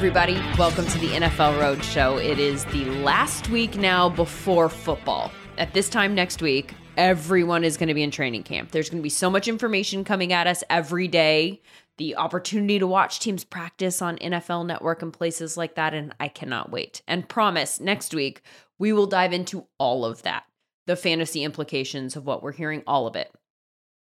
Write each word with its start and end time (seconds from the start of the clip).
everybody. 0.00 0.40
Welcome 0.56 0.86
to 0.86 0.98
the 0.98 1.08
NFL 1.08 1.58
Roadshow. 1.60 2.24
It 2.24 2.38
is 2.38 2.64
the 2.64 2.86
last 2.86 3.50
week 3.50 3.76
now 3.76 4.08
before 4.08 4.70
football. 4.70 5.30
At 5.58 5.74
this 5.74 5.90
time 5.90 6.14
next 6.14 6.40
week, 6.40 6.72
everyone 6.96 7.64
is 7.64 7.76
going 7.76 7.88
to 7.88 7.92
be 7.92 8.02
in 8.02 8.10
training 8.10 8.44
camp. 8.44 8.70
There's 8.70 8.88
going 8.88 9.02
to 9.02 9.06
be 9.06 9.10
so 9.10 9.28
much 9.28 9.46
information 9.46 10.02
coming 10.04 10.32
at 10.32 10.46
us 10.46 10.64
every 10.70 11.06
day. 11.06 11.60
The 11.98 12.16
opportunity 12.16 12.78
to 12.78 12.86
watch 12.86 13.20
teams 13.20 13.44
practice 13.44 14.00
on 14.00 14.16
NFL 14.16 14.64
Network 14.64 15.02
and 15.02 15.12
places 15.12 15.58
like 15.58 15.74
that. 15.74 15.92
And 15.92 16.14
I 16.18 16.28
cannot 16.28 16.70
wait. 16.70 17.02
And 17.06 17.28
promise 17.28 17.78
next 17.78 18.14
week, 18.14 18.40
we 18.78 18.94
will 18.94 19.06
dive 19.06 19.34
into 19.34 19.66
all 19.76 20.06
of 20.06 20.22
that 20.22 20.44
the 20.86 20.96
fantasy 20.96 21.44
implications 21.44 22.16
of 22.16 22.24
what 22.24 22.42
we're 22.42 22.52
hearing, 22.52 22.82
all 22.86 23.06
of 23.06 23.16
it. 23.16 23.30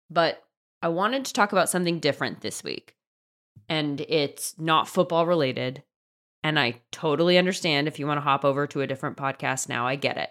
But 0.10 0.42
I 0.82 0.88
wanted 0.88 1.26
to 1.26 1.34
talk 1.34 1.52
about 1.52 1.70
something 1.70 2.00
different 2.00 2.40
this 2.40 2.64
week 2.64 2.96
and 3.70 4.02
it's 4.02 4.58
not 4.60 4.88
football 4.88 5.26
related. 5.26 5.84
And 6.44 6.60
I 6.60 6.82
totally 6.92 7.38
understand 7.38 7.88
if 7.88 8.00
you 8.00 8.08
want 8.08 8.18
to 8.18 8.22
hop 8.22 8.44
over 8.44 8.68
to 8.68 8.82
a 8.82 8.88
different 8.88 9.18
podcast 9.18 9.70
now, 9.70 9.88
I 9.88 9.96
get 9.96 10.18
it. 10.18 10.30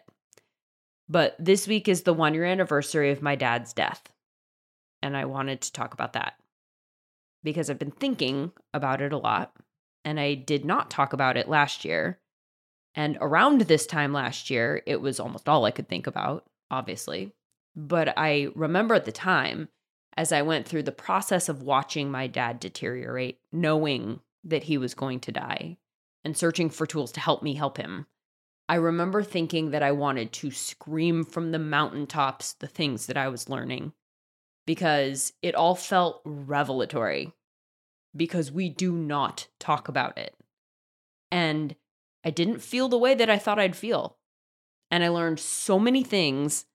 But 1.08 1.36
this 1.38 1.66
week 1.66 1.88
is 1.88 2.02
the 2.02 2.12
one 2.12 2.34
year 2.34 2.44
anniversary 2.44 3.10
of 3.10 3.22
my 3.22 3.34
dad's 3.34 3.72
death. 3.72 4.02
And 5.02 5.16
I 5.16 5.24
wanted 5.24 5.60
to 5.62 5.72
talk 5.72 5.94
about 5.94 6.12
that 6.12 6.34
because 7.42 7.70
I've 7.70 7.78
been 7.78 7.90
thinking 7.90 8.52
about 8.74 9.00
it 9.00 9.12
a 9.12 9.18
lot. 9.18 9.52
And 10.04 10.20
I 10.20 10.34
did 10.34 10.64
not 10.64 10.90
talk 10.90 11.12
about 11.12 11.36
it 11.36 11.48
last 11.48 11.84
year. 11.84 12.20
And 12.94 13.18
around 13.20 13.62
this 13.62 13.86
time 13.86 14.12
last 14.12 14.50
year, 14.50 14.82
it 14.86 15.00
was 15.00 15.20
almost 15.20 15.48
all 15.48 15.64
I 15.64 15.70
could 15.70 15.88
think 15.88 16.06
about, 16.06 16.44
obviously. 16.70 17.32
But 17.76 18.14
I 18.16 18.48
remember 18.54 18.94
at 18.94 19.04
the 19.04 19.12
time 19.12 19.68
as 20.16 20.32
I 20.32 20.42
went 20.42 20.66
through 20.66 20.82
the 20.84 20.92
process 20.92 21.48
of 21.48 21.62
watching 21.62 22.10
my 22.10 22.26
dad 22.26 22.60
deteriorate, 22.60 23.38
knowing 23.52 24.20
that 24.44 24.64
he 24.64 24.78
was 24.78 24.94
going 24.94 25.20
to 25.20 25.32
die, 25.32 25.78
and 26.24 26.36
searching 26.36 26.70
for 26.70 26.86
tools 26.86 27.12
to 27.12 27.20
help 27.20 27.42
me 27.42 27.54
help 27.54 27.76
him. 27.76 28.06
I 28.68 28.76
remember 28.76 29.22
thinking 29.22 29.70
that 29.70 29.82
I 29.82 29.92
wanted 29.92 30.32
to 30.34 30.50
scream 30.50 31.24
from 31.24 31.50
the 31.50 31.58
mountaintops 31.58 32.52
the 32.52 32.68
things 32.68 33.06
that 33.06 33.16
I 33.16 33.28
was 33.28 33.48
learning 33.48 33.92
because 34.66 35.32
it 35.42 35.56
all 35.56 35.74
felt 35.74 36.20
revelatory 36.24 37.32
because 38.14 38.52
we 38.52 38.68
do 38.68 38.92
not 38.92 39.48
talk 39.58 39.88
about 39.88 40.18
it. 40.18 40.34
And 41.32 41.74
I 42.24 42.30
didn't 42.30 42.60
feel 42.60 42.88
the 42.88 42.98
way 42.98 43.14
that 43.14 43.30
I 43.30 43.38
thought 43.38 43.58
I'd 43.58 43.76
feel. 43.76 44.18
And 44.90 45.02
I 45.02 45.08
learned 45.08 45.40
so 45.40 45.78
many 45.78 46.02
things 46.02 46.66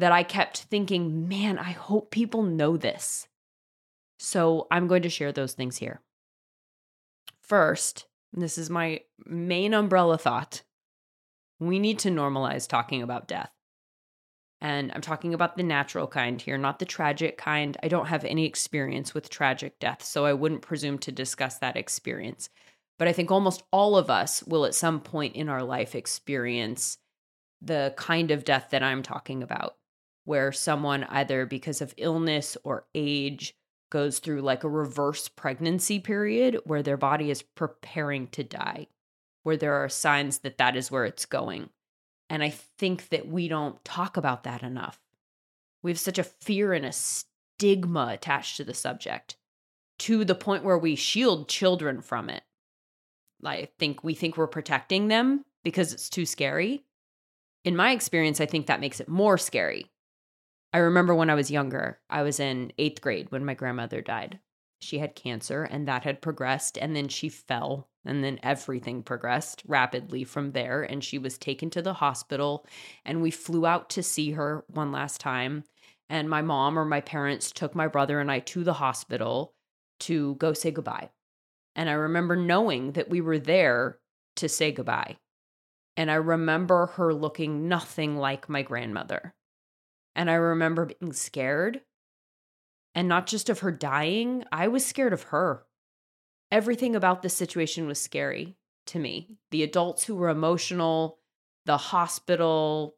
that 0.00 0.12
I 0.12 0.22
kept 0.22 0.62
thinking, 0.62 1.28
man, 1.28 1.58
I 1.58 1.72
hope 1.72 2.10
people 2.10 2.42
know 2.42 2.76
this. 2.76 3.28
So 4.18 4.66
I'm 4.70 4.86
going 4.86 5.02
to 5.02 5.10
share 5.10 5.30
those 5.30 5.52
things 5.52 5.76
here. 5.76 6.00
First, 7.42 8.06
this 8.32 8.56
is 8.56 8.70
my 8.70 9.00
main 9.26 9.74
umbrella 9.74 10.16
thought 10.16 10.62
we 11.58 11.78
need 11.78 11.98
to 11.98 12.08
normalize 12.08 12.66
talking 12.66 13.02
about 13.02 13.28
death. 13.28 13.50
And 14.62 14.90
I'm 14.94 15.02
talking 15.02 15.34
about 15.34 15.58
the 15.58 15.62
natural 15.62 16.06
kind 16.06 16.40
here, 16.40 16.56
not 16.56 16.78
the 16.78 16.86
tragic 16.86 17.36
kind. 17.36 17.76
I 17.82 17.88
don't 17.88 18.06
have 18.06 18.24
any 18.24 18.46
experience 18.46 19.12
with 19.12 19.28
tragic 19.28 19.78
death, 19.78 20.02
so 20.02 20.24
I 20.24 20.32
wouldn't 20.32 20.62
presume 20.62 20.98
to 21.00 21.12
discuss 21.12 21.58
that 21.58 21.76
experience. 21.76 22.48
But 22.98 23.08
I 23.08 23.12
think 23.12 23.30
almost 23.30 23.62
all 23.70 23.96
of 23.98 24.08
us 24.08 24.42
will 24.44 24.64
at 24.64 24.74
some 24.74 25.00
point 25.00 25.36
in 25.36 25.50
our 25.50 25.62
life 25.62 25.94
experience 25.94 26.96
the 27.60 27.92
kind 27.96 28.30
of 28.30 28.44
death 28.44 28.68
that 28.70 28.82
I'm 28.82 29.02
talking 29.02 29.42
about 29.42 29.76
where 30.30 30.52
someone 30.52 31.02
either 31.10 31.44
because 31.44 31.80
of 31.80 31.92
illness 31.96 32.56
or 32.62 32.84
age 32.94 33.52
goes 33.90 34.20
through 34.20 34.40
like 34.40 34.62
a 34.62 34.68
reverse 34.68 35.26
pregnancy 35.26 35.98
period 35.98 36.56
where 36.62 36.84
their 36.84 36.96
body 36.96 37.32
is 37.32 37.42
preparing 37.42 38.28
to 38.28 38.44
die, 38.44 38.86
where 39.42 39.56
there 39.56 39.74
are 39.74 39.88
signs 39.88 40.38
that 40.38 40.56
that 40.56 40.76
is 40.76 40.88
where 40.88 41.04
it's 41.04 41.26
going. 41.26 41.68
And 42.28 42.44
I 42.44 42.50
think 42.50 43.08
that 43.08 43.26
we 43.26 43.48
don't 43.48 43.84
talk 43.84 44.16
about 44.16 44.44
that 44.44 44.62
enough. 44.62 45.00
We 45.82 45.90
have 45.90 45.98
such 45.98 46.16
a 46.16 46.22
fear 46.22 46.72
and 46.72 46.86
a 46.86 46.92
stigma 46.92 48.10
attached 48.12 48.56
to 48.58 48.62
the 48.62 48.72
subject 48.72 49.36
to 49.98 50.24
the 50.24 50.36
point 50.36 50.62
where 50.62 50.78
we 50.78 50.94
shield 50.94 51.48
children 51.48 52.02
from 52.02 52.30
it. 52.30 52.44
I 53.44 53.66
think 53.80 54.04
we 54.04 54.14
think 54.14 54.36
we're 54.36 54.46
protecting 54.46 55.08
them 55.08 55.44
because 55.64 55.92
it's 55.92 56.08
too 56.08 56.24
scary. 56.24 56.84
In 57.64 57.74
my 57.74 57.90
experience, 57.90 58.40
I 58.40 58.46
think 58.46 58.68
that 58.68 58.78
makes 58.78 59.00
it 59.00 59.08
more 59.08 59.36
scary 59.36 59.90
I 60.72 60.78
remember 60.78 61.14
when 61.14 61.30
I 61.30 61.34
was 61.34 61.50
younger, 61.50 62.00
I 62.08 62.22
was 62.22 62.38
in 62.38 62.72
eighth 62.78 63.00
grade 63.00 63.30
when 63.30 63.44
my 63.44 63.54
grandmother 63.54 64.00
died. 64.00 64.38
She 64.80 64.98
had 64.98 65.14
cancer 65.14 65.64
and 65.64 65.86
that 65.88 66.04
had 66.04 66.22
progressed, 66.22 66.78
and 66.78 66.94
then 66.94 67.08
she 67.08 67.28
fell, 67.28 67.88
and 68.04 68.24
then 68.24 68.38
everything 68.42 69.02
progressed 69.02 69.62
rapidly 69.66 70.24
from 70.24 70.52
there. 70.52 70.82
And 70.82 71.04
she 71.04 71.18
was 71.18 71.36
taken 71.36 71.70
to 71.70 71.82
the 71.82 71.94
hospital, 71.94 72.66
and 73.04 73.20
we 73.20 73.30
flew 73.30 73.66
out 73.66 73.90
to 73.90 74.02
see 74.02 74.32
her 74.32 74.64
one 74.68 74.92
last 74.92 75.20
time. 75.20 75.64
And 76.08 76.30
my 76.30 76.42
mom 76.42 76.78
or 76.78 76.84
my 76.84 77.00
parents 77.00 77.52
took 77.52 77.74
my 77.74 77.88
brother 77.88 78.20
and 78.20 78.30
I 78.30 78.40
to 78.40 78.64
the 78.64 78.74
hospital 78.74 79.54
to 80.00 80.34
go 80.36 80.52
say 80.52 80.70
goodbye. 80.70 81.10
And 81.76 81.88
I 81.88 81.92
remember 81.92 82.36
knowing 82.36 82.92
that 82.92 83.10
we 83.10 83.20
were 83.20 83.38
there 83.38 83.98
to 84.36 84.48
say 84.48 84.72
goodbye. 84.72 85.18
And 85.96 86.10
I 86.10 86.14
remember 86.14 86.86
her 86.86 87.12
looking 87.12 87.68
nothing 87.68 88.16
like 88.16 88.48
my 88.48 88.62
grandmother. 88.62 89.34
And 90.14 90.30
I 90.30 90.34
remember 90.34 90.86
being 90.86 91.12
scared. 91.12 91.82
And 92.94 93.08
not 93.08 93.26
just 93.26 93.48
of 93.48 93.60
her 93.60 93.70
dying, 93.70 94.44
I 94.50 94.68
was 94.68 94.84
scared 94.84 95.12
of 95.12 95.24
her. 95.24 95.64
Everything 96.50 96.96
about 96.96 97.22
the 97.22 97.28
situation 97.28 97.86
was 97.86 98.00
scary 98.00 98.56
to 98.86 98.98
me. 98.98 99.38
The 99.50 99.62
adults 99.62 100.04
who 100.04 100.16
were 100.16 100.28
emotional, 100.28 101.18
the 101.66 101.76
hospital, 101.76 102.96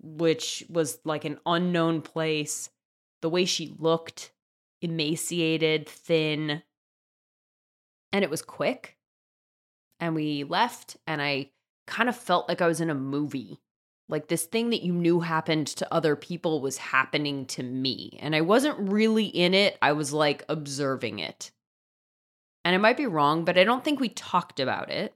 which 0.00 0.64
was 0.68 1.00
like 1.04 1.24
an 1.24 1.40
unknown 1.44 2.02
place, 2.02 2.70
the 3.20 3.28
way 3.28 3.44
she 3.44 3.74
looked, 3.78 4.32
emaciated, 4.80 5.88
thin. 5.88 6.62
And 8.12 8.22
it 8.22 8.30
was 8.30 8.42
quick. 8.42 8.96
And 9.98 10.14
we 10.14 10.44
left, 10.44 10.96
and 11.08 11.20
I 11.20 11.50
kind 11.88 12.08
of 12.08 12.16
felt 12.16 12.48
like 12.48 12.62
I 12.62 12.68
was 12.68 12.80
in 12.80 12.90
a 12.90 12.94
movie. 12.94 13.58
Like 14.08 14.28
this 14.28 14.44
thing 14.44 14.70
that 14.70 14.82
you 14.82 14.92
knew 14.92 15.20
happened 15.20 15.66
to 15.68 15.94
other 15.94 16.16
people 16.16 16.60
was 16.60 16.78
happening 16.78 17.44
to 17.46 17.62
me. 17.62 18.18
And 18.22 18.34
I 18.34 18.40
wasn't 18.40 18.90
really 18.90 19.26
in 19.26 19.54
it, 19.54 19.76
I 19.82 19.92
was 19.92 20.12
like 20.12 20.44
observing 20.48 21.18
it. 21.18 21.50
And 22.64 22.74
I 22.74 22.78
might 22.78 22.96
be 22.96 23.06
wrong, 23.06 23.44
but 23.44 23.58
I 23.58 23.64
don't 23.64 23.84
think 23.84 24.00
we 24.00 24.08
talked 24.08 24.60
about 24.60 24.90
it. 24.90 25.14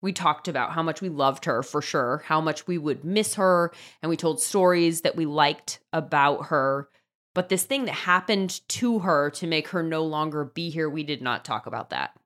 We 0.00 0.12
talked 0.12 0.46
about 0.46 0.72
how 0.72 0.82
much 0.82 1.00
we 1.00 1.08
loved 1.08 1.44
her 1.44 1.62
for 1.62 1.82
sure, 1.82 2.22
how 2.26 2.40
much 2.40 2.66
we 2.66 2.78
would 2.78 3.04
miss 3.04 3.34
her, 3.34 3.72
and 4.00 4.10
we 4.10 4.16
told 4.16 4.40
stories 4.40 5.00
that 5.00 5.16
we 5.16 5.26
liked 5.26 5.80
about 5.92 6.46
her. 6.46 6.88
But 7.34 7.48
this 7.48 7.64
thing 7.64 7.84
that 7.86 7.92
happened 7.92 8.60
to 8.68 9.00
her 9.00 9.30
to 9.30 9.46
make 9.46 9.68
her 9.68 9.82
no 9.82 10.04
longer 10.04 10.44
be 10.44 10.70
here, 10.70 10.88
we 10.88 11.02
did 11.02 11.20
not 11.20 11.44
talk 11.44 11.66
about 11.66 11.90
that. 11.90 12.16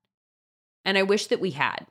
And 0.85 0.99
I 0.99 1.03
wish 1.03 1.29
that 1.29 1.41
we 1.41 1.53
had 1.53 1.87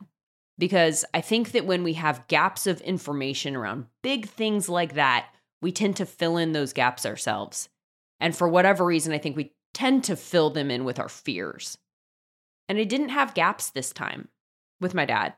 because 0.61 1.03
I 1.11 1.21
think 1.21 1.53
that 1.53 1.65
when 1.65 1.81
we 1.83 1.93
have 1.93 2.27
gaps 2.27 2.67
of 2.67 2.81
information 2.81 3.55
around 3.55 3.87
big 4.03 4.29
things 4.29 4.69
like 4.69 4.93
that, 4.93 5.25
we 5.59 5.71
tend 5.71 5.95
to 5.95 6.05
fill 6.05 6.37
in 6.37 6.51
those 6.51 6.71
gaps 6.71 7.03
ourselves. 7.03 7.67
And 8.19 8.35
for 8.35 8.47
whatever 8.47 8.85
reason, 8.85 9.11
I 9.11 9.17
think 9.17 9.35
we 9.35 9.53
tend 9.73 10.03
to 10.03 10.15
fill 10.15 10.51
them 10.51 10.69
in 10.69 10.85
with 10.85 10.99
our 10.99 11.09
fears. 11.09 11.79
And 12.69 12.77
I 12.77 12.83
didn't 12.83 13.09
have 13.09 13.33
gaps 13.33 13.71
this 13.71 13.91
time 13.91 14.27
with 14.79 14.93
my 14.93 15.03
dad. 15.03 15.33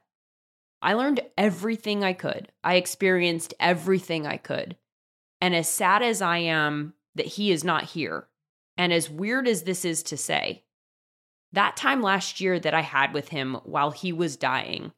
I 0.82 0.92
learned 0.92 1.22
everything 1.38 2.04
I 2.04 2.12
could, 2.12 2.52
I 2.62 2.76
experienced 2.76 3.54
everything 3.62 4.28
I 4.28 4.36
could. 4.36 4.76
And 5.40 5.56
as 5.56 5.70
sad 5.70 6.04
as 6.04 6.22
I 6.22 6.40
am 6.40 6.96
that 7.16 7.28
he 7.28 7.50
is 7.50 7.64
not 7.64 7.86
here, 7.86 8.28
and 8.76 8.92
as 8.92 9.10
weird 9.10 9.48
as 9.48 9.64
this 9.64 9.86
is 9.86 10.04
to 10.04 10.18
say, 10.18 10.66
that 11.54 11.78
time 11.78 12.02
last 12.02 12.42
year 12.42 12.60
that 12.60 12.74
I 12.74 12.82
had 12.82 13.14
with 13.14 13.30
him 13.30 13.54
while 13.64 13.92
he 13.92 14.12
was 14.12 14.36
dying 14.36 14.92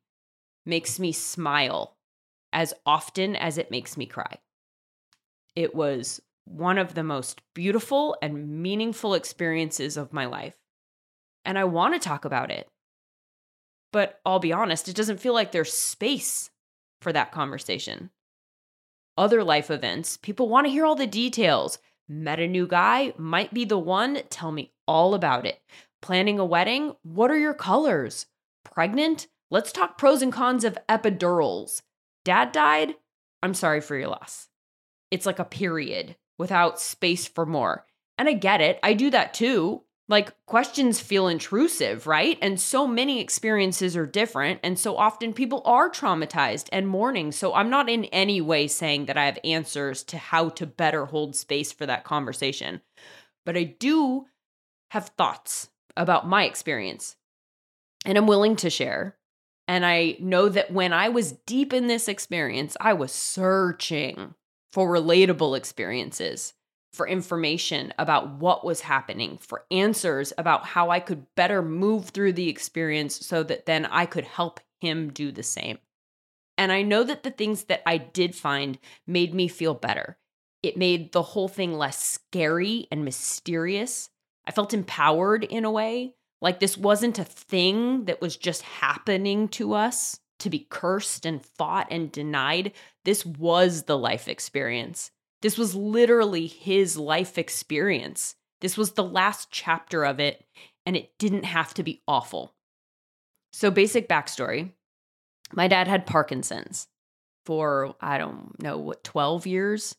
makes 0.66 1.00
me 1.00 1.12
smile 1.12 1.96
as 2.54 2.74
often 2.86 3.36
as 3.36 3.58
it 3.58 3.72
makes 3.72 3.98
me 3.98 4.06
cry. 4.06 4.38
It 5.56 5.76
was 5.76 6.22
one 6.46 6.78
of 6.78 6.94
the 6.94 7.04
most 7.04 7.42
beautiful 7.54 8.18
and 8.22 8.62
meaningful 8.62 9.14
experiences 9.14 9.98
of 9.98 10.14
my 10.14 10.26
life. 10.26 10.56
And 11.44 11.58
I 11.58 11.64
want 11.66 11.94
to 11.94 12.00
talk 12.00 12.26
about 12.26 12.52
it. 12.52 12.68
But 13.92 14.20
I'll 14.26 14.40
be 14.40 14.54
honest, 14.54 14.88
it 14.88 14.96
doesn't 14.96 15.20
feel 15.20 15.34
like 15.34 15.52
there's 15.52 15.74
space 15.74 16.50
for 17.02 17.14
that 17.14 17.32
conversation. 17.32 18.10
Other 19.18 19.44
life 19.44 19.72
events, 19.72 20.18
people 20.18 20.50
want 20.50 20.68
to 20.68 20.72
hear 20.72 20.86
all 20.86 20.96
the 20.96 21.08
details. 21.08 21.80
Met 22.08 22.40
a 22.40 22.48
new 22.48 22.68
guy, 22.68 23.14
might 23.18 23.54
be 23.54 23.66
the 23.66 23.78
one, 23.78 24.22
tell 24.30 24.52
me 24.52 24.72
all 24.88 25.14
about 25.14 25.46
it. 25.46 25.60
Planning 26.02 26.40
a 26.40 26.46
wedding, 26.46 26.96
what 27.04 27.32
are 27.32 27.38
your 27.38 27.54
colors? 27.54 28.28
Pregnant? 28.64 29.28
Let's 29.52 29.72
talk 29.72 29.98
pros 29.98 30.22
and 30.22 30.34
cons 30.34 30.64
of 30.64 30.78
epidurals. 30.90 31.82
Dad 32.24 32.52
died. 32.52 32.96
I'm 33.44 33.54
sorry 33.54 33.82
for 33.82 33.96
your 33.96 34.08
loss. 34.08 34.50
It's 35.12 35.26
like 35.26 35.40
a 35.40 35.46
period 35.46 36.16
without 36.38 36.80
space 36.80 37.28
for 37.28 37.46
more. 37.46 37.86
And 38.18 38.28
I 38.28 38.34
get 38.34 38.62
it. 38.62 38.80
I 38.82 38.94
do 38.94 39.10
that 39.12 39.34
too. 39.34 39.84
Like 40.08 40.34
questions 40.46 41.00
feel 41.00 41.28
intrusive, 41.28 42.06
right? 42.06 42.38
And 42.42 42.60
so 42.60 42.88
many 42.88 43.20
experiences 43.20 43.98
are 43.98 44.06
different. 44.06 44.60
And 44.64 44.78
so 44.78 44.98
often 44.98 45.34
people 45.34 45.62
are 45.66 45.90
traumatized 45.90 46.70
and 46.72 46.88
mourning. 46.88 47.32
So 47.32 47.54
I'm 47.54 47.70
not 47.70 47.90
in 47.90 48.06
any 48.06 48.40
way 48.40 48.68
saying 48.68 49.06
that 49.06 49.18
I 49.18 49.26
have 49.26 49.40
answers 49.44 50.04
to 50.06 50.18
how 50.18 50.50
to 50.50 50.68
better 50.68 51.06
hold 51.06 51.36
space 51.36 51.72
for 51.72 51.86
that 51.88 52.04
conversation. 52.04 52.82
But 53.46 53.58
I 53.58 53.64
do 53.64 54.26
have 54.90 55.10
thoughts 55.18 55.70
about 55.98 56.28
my 56.28 56.46
experience 56.46 57.16
and 58.06 58.18
I'm 58.18 58.28
willing 58.28 58.56
to 58.58 58.70
share. 58.70 59.18
And 59.68 59.86
I 59.86 60.18
know 60.20 60.50
that 60.50 60.72
when 60.72 60.94
I 60.94 61.10
was 61.10 61.34
deep 61.46 61.74
in 61.74 61.88
this 61.88 62.08
experience, 62.08 62.78
I 62.80 62.94
was 62.94 63.12
searching 63.12 64.36
for 64.72 64.90
relatable 64.90 65.58
experiences 65.58 66.54
for 66.94 67.08
information 67.08 67.94
about 68.00 68.36
what 68.36 68.66
was 68.66 68.82
happening, 68.82 69.38
for 69.38 69.66
answers 69.70 70.32
about 70.38 70.66
how 70.66 70.90
I 70.90 71.00
could 71.00 71.26
better 71.36 71.62
move 71.62 72.10
through 72.10 72.34
the 72.34 72.50
experience 72.50 73.26
so 73.26 73.44
that 73.44 73.66
then 73.66 73.86
I 73.86 74.06
could 74.06 74.24
help 74.24 74.60
him 74.82 75.12
do 75.12 75.32
the 75.32 75.44
same. 75.44 75.80
And 76.58 76.72
I 76.72 76.84
know 76.84 77.04
that 77.04 77.24
the 77.24 77.32
things 77.32 77.66
that 77.66 77.82
I 77.86 77.98
did 77.98 78.34
find 78.34 78.80
made 79.06 79.34
me 79.34 79.48
feel 79.48 79.74
better. 79.74 80.18
It 80.64 80.78
made 80.78 81.12
the 81.12 81.22
whole 81.22 81.50
thing 81.50 81.74
less 81.74 82.02
scary 82.02 82.88
and 82.92 83.04
mysterious. 83.04 84.10
I 84.48 84.52
felt 84.52 84.74
empowered 84.74 85.44
in 85.44 85.66
a 85.66 85.72
way, 85.72 86.16
like 86.46 86.60
this 86.60 86.78
wasn't 86.78 87.18
a 87.18 87.24
thing 87.24 88.06
that 88.06 88.22
was 88.22 88.38
just 88.38 88.62
happening 88.62 89.48
to 89.48 89.74
us 89.74 90.20
to 90.38 90.48
be 90.48 90.68
cursed 90.70 91.26
and 91.26 91.44
fought 91.44 91.88
and 91.90 92.12
denied. 92.12 92.74
This 93.04 93.26
was 93.26 93.84
the 93.84 93.98
life 93.98 94.28
experience. 94.28 95.10
This 95.42 95.58
was 95.58 95.74
literally 95.74 96.46
his 96.46 96.98
life 96.98 97.40
experience. 97.40 98.36
This 98.62 98.78
was 98.78 98.92
the 98.92 99.04
last 99.04 99.48
chapter 99.50 100.06
of 100.06 100.20
it, 100.20 100.46
and 100.86 100.96
it 100.96 101.18
didn't 101.18 101.46
have 101.46 101.74
to 101.74 101.84
be 101.84 102.04
awful. 102.08 102.54
So, 103.52 103.72
basic 103.72 104.08
backstory 104.08 104.72
my 105.52 105.68
dad 105.68 105.88
had 105.88 106.06
Parkinson's 106.06 106.88
for, 107.48 107.96
I 108.00 108.20
don't 108.20 108.62
know, 108.62 108.78
what, 108.78 109.04
12 109.04 109.48
years? 109.48 109.96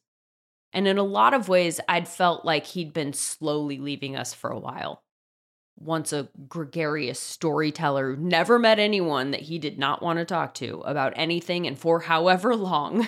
And 0.73 0.87
in 0.87 0.97
a 0.97 1.03
lot 1.03 1.35
of 1.35 1.49
ways, 1.49 1.81
I'd 1.89 2.07
felt 2.07 2.45
like 2.45 2.67
he'd 2.67 2.93
been 2.93 3.15
slowly 3.15 3.79
leaving 3.79 4.15
us 4.15 4.33
for 4.33 4.51
a 4.51 4.61
while. 4.61 5.03
Once 5.79 6.13
a 6.13 6.29
gregarious 6.49 7.21
storyteller 7.21 8.15
who 8.15 8.23
never 8.23 8.59
met 8.59 8.79
anyone 8.79 9.31
that 9.31 9.43
he 9.43 9.59
did 9.59 9.79
not 9.79 10.03
want 10.03 10.19
to 10.19 10.25
talk 10.25 10.55
to 10.55 10.81
about 10.81 11.13
anything, 11.17 11.67
and 11.67 11.79
for 11.79 12.01
however 12.01 12.57
long, 12.57 13.07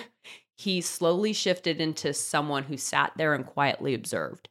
he 0.55 0.81
slowly 0.81 1.33
shifted 1.33 1.81
into 1.81 2.13
someone 2.13 2.63
who 2.63 2.77
sat 2.77 3.11
there 3.15 3.33
and 3.33 3.45
quietly 3.45 3.93
observed. 3.93 4.49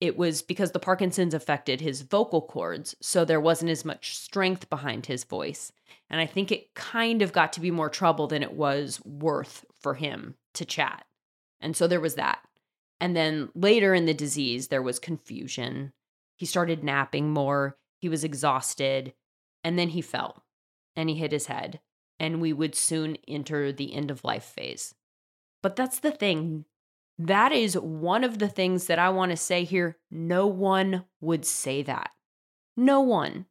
It 0.00 0.16
was 0.16 0.42
because 0.42 0.72
the 0.72 0.78
Parkinson's 0.78 1.34
affected 1.34 1.80
his 1.80 2.02
vocal 2.02 2.42
cords, 2.42 2.94
so 3.00 3.24
there 3.24 3.40
wasn't 3.40 3.70
as 3.70 3.84
much 3.84 4.16
strength 4.16 4.68
behind 4.68 5.06
his 5.06 5.24
voice. 5.24 5.72
And 6.10 6.20
I 6.20 6.26
think 6.26 6.52
it 6.52 6.74
kind 6.74 7.22
of 7.22 7.32
got 7.32 7.52
to 7.54 7.60
be 7.60 7.70
more 7.70 7.88
trouble 7.88 8.26
than 8.26 8.42
it 8.42 8.52
was 8.52 9.00
worth 9.04 9.64
for 9.80 9.94
him 9.94 10.34
to 10.54 10.64
chat. 10.64 11.06
And 11.60 11.76
so 11.76 11.86
there 11.86 12.00
was 12.00 12.16
that. 12.16 12.40
And 13.00 13.16
then 13.16 13.48
later 13.54 13.94
in 13.94 14.06
the 14.06 14.14
disease, 14.14 14.68
there 14.68 14.82
was 14.82 14.98
confusion. 14.98 15.92
He 16.36 16.46
started 16.46 16.84
napping 16.84 17.30
more, 17.30 17.76
he 17.98 18.08
was 18.08 18.24
exhausted, 18.24 19.14
and 19.64 19.78
then 19.78 19.88
he 19.88 20.02
fell 20.02 20.44
and 20.94 21.08
he 21.08 21.16
hit 21.16 21.32
his 21.32 21.46
head. 21.46 21.80
And 22.18 22.40
we 22.40 22.52
would 22.52 22.74
soon 22.74 23.18
enter 23.28 23.72
the 23.72 23.92
end 23.94 24.10
of 24.10 24.24
life 24.24 24.44
phase. 24.44 24.94
But 25.62 25.76
that's 25.76 25.98
the 25.98 26.10
thing. 26.10 26.64
That 27.18 27.52
is 27.52 27.78
one 27.78 28.24
of 28.24 28.38
the 28.38 28.48
things 28.48 28.86
that 28.86 28.98
I 28.98 29.10
want 29.10 29.30
to 29.30 29.36
say 29.36 29.64
here. 29.64 29.98
No 30.10 30.46
one 30.46 31.04
would 31.20 31.44
say 31.44 31.82
that. 31.82 32.10
No 32.76 33.00
one. 33.00 33.46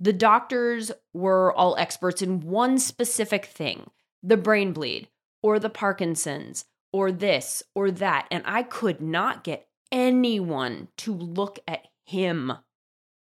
The 0.00 0.12
doctors 0.12 0.92
were 1.12 1.52
all 1.52 1.76
experts 1.76 2.22
in 2.22 2.40
one 2.40 2.78
specific 2.78 3.46
thing 3.46 3.90
the 4.22 4.36
brain 4.36 4.72
bleed, 4.72 5.08
or 5.42 5.60
the 5.60 5.70
Parkinson's, 5.70 6.64
or 6.92 7.12
this, 7.12 7.62
or 7.74 7.90
that. 7.92 8.26
And 8.32 8.42
I 8.44 8.64
could 8.64 9.00
not 9.00 9.44
get 9.44 9.67
anyone 9.92 10.88
to 10.98 11.12
look 11.12 11.58
at 11.66 11.86
him, 12.04 12.52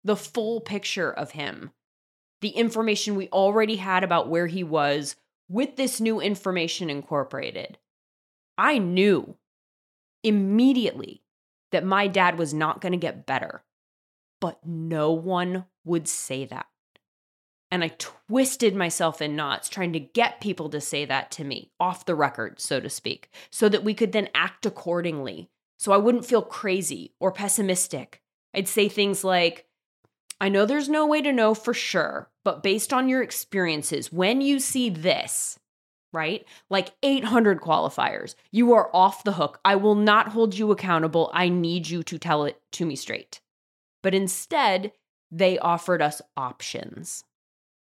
the 0.02 0.16
full 0.16 0.60
picture 0.60 1.12
of 1.12 1.32
him, 1.32 1.70
the 2.40 2.50
information 2.50 3.14
we 3.14 3.28
already 3.28 3.76
had 3.76 4.04
about 4.04 4.28
where 4.28 4.46
he 4.46 4.62
was, 4.62 5.16
with 5.48 5.76
this 5.76 6.00
new 6.00 6.20
information 6.20 6.90
incorporated, 6.90 7.78
I 8.56 8.78
knew 8.78 9.36
immediately 10.22 11.22
that 11.72 11.84
my 11.84 12.06
dad 12.06 12.38
was 12.38 12.54
not 12.54 12.80
going 12.80 12.92
to 12.92 12.98
get 12.98 13.26
better. 13.26 13.62
But 14.40 14.66
no 14.66 15.12
one 15.12 15.64
would 15.84 16.06
say 16.06 16.44
that. 16.44 16.66
And 17.70 17.82
I 17.82 17.88
twisted 17.98 18.76
myself 18.76 19.20
in 19.20 19.34
knots 19.34 19.68
trying 19.68 19.92
to 19.94 20.00
get 20.00 20.40
people 20.40 20.68
to 20.68 20.80
say 20.80 21.04
that 21.06 21.30
to 21.32 21.44
me 21.44 21.72
off 21.80 22.04
the 22.04 22.14
record, 22.14 22.60
so 22.60 22.78
to 22.78 22.90
speak, 22.90 23.30
so 23.50 23.68
that 23.68 23.82
we 23.84 23.94
could 23.94 24.12
then 24.12 24.28
act 24.34 24.66
accordingly. 24.66 25.50
So 25.78 25.92
I 25.92 25.96
wouldn't 25.96 26.26
feel 26.26 26.42
crazy 26.42 27.14
or 27.20 27.32
pessimistic. 27.32 28.22
I'd 28.54 28.68
say 28.68 28.88
things 28.88 29.24
like, 29.24 29.66
I 30.40 30.48
know 30.48 30.66
there's 30.66 30.88
no 30.88 31.06
way 31.06 31.22
to 31.22 31.32
know 31.32 31.54
for 31.54 31.74
sure, 31.74 32.30
but 32.44 32.62
based 32.62 32.92
on 32.92 33.08
your 33.08 33.22
experiences, 33.22 34.12
when 34.12 34.40
you 34.40 34.60
see 34.60 34.88
this, 34.90 35.58
right? 36.12 36.44
Like 36.70 36.92
800 37.02 37.60
qualifiers, 37.60 38.34
you 38.50 38.72
are 38.72 38.90
off 38.94 39.24
the 39.24 39.32
hook. 39.32 39.60
I 39.64 39.76
will 39.76 39.94
not 39.94 40.28
hold 40.28 40.56
you 40.56 40.70
accountable. 40.70 41.30
I 41.34 41.48
need 41.48 41.88
you 41.88 42.02
to 42.04 42.18
tell 42.18 42.44
it 42.44 42.60
to 42.72 42.86
me 42.86 42.96
straight. 42.96 43.40
But 44.02 44.14
instead, 44.14 44.92
they 45.30 45.58
offered 45.58 46.00
us 46.00 46.22
options 46.36 47.24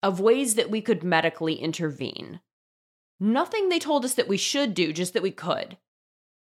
of 0.02 0.20
ways 0.20 0.56
that 0.56 0.70
we 0.70 0.82
could 0.82 1.04
medically 1.04 1.56
intervene. 1.56 2.40
Nothing 3.20 3.70
they 3.70 3.80
told 3.80 4.06
us 4.06 4.16
that 4.16 4.28
we 4.28 4.38
should 4.38 4.74
do, 4.74 4.94
just 4.94 5.14
that 5.14 5.24
we 5.24 5.32
could, 5.32 5.78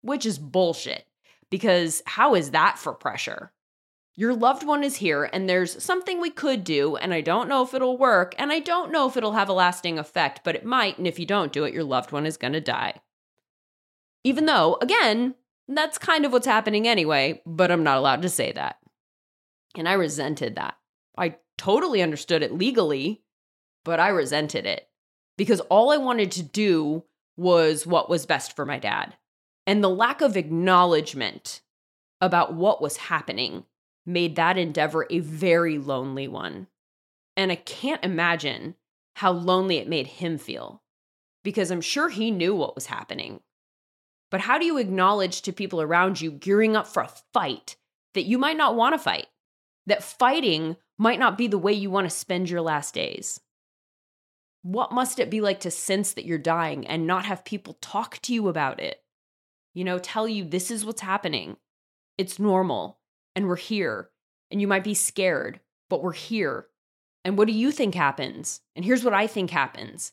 which 0.02 0.26
is 0.26 0.40
bullshit. 0.40 1.06
Because 1.52 2.02
how 2.08 2.34
is 2.34 2.50
that 2.52 2.80
for 2.80 2.94
pressure? 2.94 3.52
Your 4.16 4.34
loved 4.34 4.66
one 4.66 4.84
is 4.84 4.98
here, 4.98 5.30
and 5.32 5.48
there's 5.48 5.82
something 5.84 6.20
we 6.20 6.32
could 6.32 6.64
do, 6.64 6.96
and 6.96 7.14
I 7.14 7.22
don't 7.22 7.48
know 7.48 7.64
if 7.64 7.74
it'll 7.74 7.98
work, 7.98 8.34
and 8.40 8.52
I 8.52 8.60
don't 8.60 8.92
know 8.92 9.08
if 9.08 9.16
it'll 9.16 9.34
have 9.34 9.50
a 9.50 9.54
lasting 9.54 10.00
effect, 10.00 10.42
but 10.44 10.56
it 10.56 10.66
might, 10.66 10.98
and 10.98 11.08
if 11.08 11.20
you 11.20 11.26
don't 11.26 11.54
do 11.54 11.64
it, 11.64 11.74
your 11.74 11.84
loved 11.84 12.12
one 12.12 12.26
is 12.26 12.38
gonna 12.38 12.60
die. 12.60 12.96
Even 14.24 14.46
though, 14.46 14.78
again, 14.82 15.36
that's 15.68 15.98
kind 15.98 16.26
of 16.26 16.32
what's 16.32 16.48
happening 16.48 16.88
anyway, 16.88 17.42
but 17.46 17.72
I'm 17.72 17.84
not 17.84 17.98
allowed 17.98 18.22
to 18.24 18.30
say 18.30 18.52
that. 18.52 18.78
And 19.76 19.88
I 19.88 19.94
resented 19.94 20.56
that. 20.56 20.76
I 21.18 21.38
totally 21.58 22.02
understood 22.02 22.44
it 22.44 22.54
legally, 22.54 23.24
but 23.86 24.00
I 24.00 24.10
resented 24.10 24.66
it 24.66 24.88
because 25.38 25.62
all 25.62 25.92
I 25.92 25.98
wanted 25.98 26.32
to 26.34 26.44
do 26.44 27.04
was 27.38 27.88
what 27.88 28.10
was 28.10 28.26
best 28.26 28.56
for 28.56 28.66
my 28.66 28.80
dad. 28.80 29.16
And 29.72 29.82
the 29.82 29.90
lack 29.90 30.20
of 30.20 30.36
acknowledgement 30.36 31.62
about 32.20 32.54
what 32.54 32.82
was 32.82 32.98
happening 32.98 33.64
made 34.06 34.36
that 34.36 34.58
endeavor 34.58 35.08
a 35.10 35.20
very 35.20 35.78
lonely 35.78 36.28
one. 36.28 36.68
And 37.38 37.54
I 37.54 37.56
can't 37.56 38.04
imagine 38.04 38.76
how 39.16 39.32
lonely 39.32 39.78
it 39.78 39.88
made 39.88 40.08
him 40.08 40.38
feel 40.38 40.84
because 41.42 41.72
I'm 41.72 41.80
sure 41.80 42.10
he 42.10 42.32
knew 42.32 42.54
what 42.54 42.76
was 42.76 42.88
happening. 42.88 43.40
But 44.30 44.42
how 44.42 44.60
do 44.60 44.66
you 44.66 44.78
acknowledge 44.78 45.42
to 45.44 45.54
people 45.54 45.82
around 45.82 46.20
you 46.20 46.32
gearing 46.32 46.76
up 46.76 46.86
for 46.86 47.04
a 47.04 47.14
fight 47.34 47.78
that 48.14 48.26
you 48.26 48.38
might 48.38 48.58
not 48.58 48.76
want 48.76 48.94
to 48.94 49.00
fight? 49.00 49.28
That 49.86 50.04
fighting 50.04 50.76
might 50.98 51.18
not 51.18 51.38
be 51.38 51.48
the 51.48 51.58
way 51.58 51.72
you 51.72 51.90
want 51.90 52.10
to 52.10 52.14
spend 52.14 52.50
your 52.50 52.60
last 52.60 52.94
days? 52.94 53.40
What 54.64 54.92
must 54.92 55.18
it 55.18 55.30
be 55.30 55.40
like 55.40 55.62
to 55.62 55.72
sense 55.72 56.12
that 56.12 56.26
you're 56.26 56.38
dying 56.38 56.86
and 56.86 57.08
not 57.08 57.24
have 57.24 57.46
people 57.46 57.78
talk 57.80 58.20
to 58.24 58.34
you 58.34 58.50
about 58.50 58.82
it? 58.82 59.02
You 59.74 59.84
know, 59.84 60.00
tell 60.00 60.28
you 60.28 60.44
this 60.44 60.72
is 60.72 60.86
what's 60.86 61.02
happening. 61.02 61.58
It's 62.18 62.40
normal 62.40 63.00
and 63.36 63.48
we're 63.48 63.56
here. 63.56 64.10
And 64.50 64.60
you 64.60 64.68
might 64.68 64.84
be 64.84 64.94
scared, 64.94 65.60
but 65.90 66.04
we're 66.04 66.12
here. 66.12 66.68
And 67.24 67.38
what 67.38 67.48
do 67.48 67.54
you 67.54 67.72
think 67.72 67.96
happens? 67.96 68.62
And 68.76 68.84
here's 68.84 69.04
what 69.04 69.14
I 69.14 69.28
think 69.28 69.50
happens. 69.50 70.12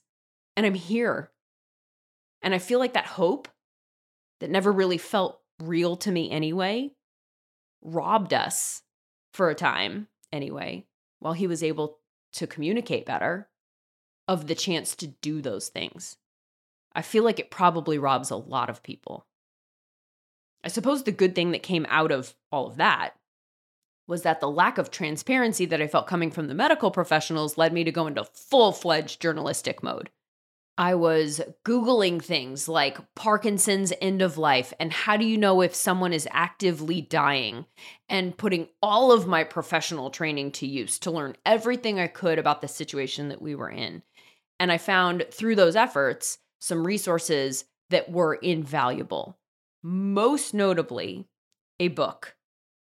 And 0.57 0.65
I'm 0.65 0.75
here. 0.75 1.33
And 2.43 2.55
I 2.55 2.59
feel 2.59 2.79
like 2.79 2.93
that 2.93 3.07
hope 3.07 3.49
that 4.41 4.51
never 4.51 4.71
really 4.71 4.99
felt 4.99 5.41
real 5.61 5.97
to 5.97 6.13
me 6.13 6.31
anyway 6.31 6.93
robbed 7.83 8.35
us 8.35 8.83
for 9.33 9.51
a 9.51 9.55
time, 9.55 10.09
anyway, 10.33 10.87
while 11.21 11.33
he 11.33 11.47
was 11.47 11.63
able 11.63 11.99
to 12.33 12.47
communicate 12.47 13.07
better 13.07 13.49
of 14.27 14.47
the 14.47 14.55
chance 14.55 14.95
to 14.97 15.07
do 15.07 15.41
those 15.41 15.69
things. 15.69 16.17
I 16.93 17.03
feel 17.03 17.25
like 17.25 17.39
it 17.39 17.51
probably 17.51 17.99
robs 17.99 18.31
a 18.31 18.37
lot 18.37 18.69
of 18.69 18.83
people. 18.83 19.27
I 20.65 20.69
suppose 20.69 21.03
the 21.03 21.13
good 21.13 21.35
thing 21.35 21.53
that 21.53 21.63
came 21.63 21.87
out 21.89 22.11
of 22.11 22.35
all 22.51 22.67
of 22.67 22.77
that 22.77 23.15
was 24.07 24.23
that 24.23 24.41
the 24.41 24.51
lack 24.51 24.79
of 24.79 24.91
transparency 24.91 25.67
that 25.67 25.83
I 25.83 25.87
felt 25.87 26.07
coming 26.07 26.31
from 26.31 26.49
the 26.49 26.55
medical 26.55 26.91
professionals 26.91 27.59
led 27.59 27.73
me 27.73 27.85
to 27.85 27.93
go 27.93 28.07
into 28.07 28.25
full 28.25 28.73
fledged 28.73 29.21
journalistic 29.21 29.83
mode. 29.83 30.11
I 30.79 30.95
was 30.95 31.41
Googling 31.65 32.23
things 32.23 32.69
like 32.69 32.99
Parkinson's 33.17 33.93
end 34.01 34.23
of 34.23 34.39
life 34.39 34.73
and 34.79 34.93
how 34.93 35.17
do 35.17 35.25
you 35.25 35.37
know 35.37 35.61
if 35.61 35.75
someone 35.75 36.13
is 36.13 36.29
actively 36.31 37.01
dying 37.01 37.67
and 38.09 38.37
putting 38.37 38.69
all 38.81 39.11
of 39.11 39.27
my 39.27 39.43
professional 39.43 40.11
training 40.11 40.53
to 40.53 40.67
use 40.67 40.99
to 41.01 41.11
learn 41.11 41.37
everything 41.45 41.99
I 41.99 42.07
could 42.07 42.39
about 42.39 42.63
the 42.63 42.69
situation 42.69 43.29
that 43.29 43.43
we 43.43 43.57
were 43.57 43.71
in. 43.71 44.03
And 44.61 44.73
I 44.73 44.79
found 44.79 45.27
through 45.33 45.57
those 45.57 45.77
efforts 45.77 46.39
some 46.61 46.87
resources 46.87 47.65
that 47.91 48.11
were 48.11 48.35
invaluable. 48.35 49.38
Most 49.83 50.55
notably, 50.55 51.27
a 51.79 51.89
book 51.89 52.37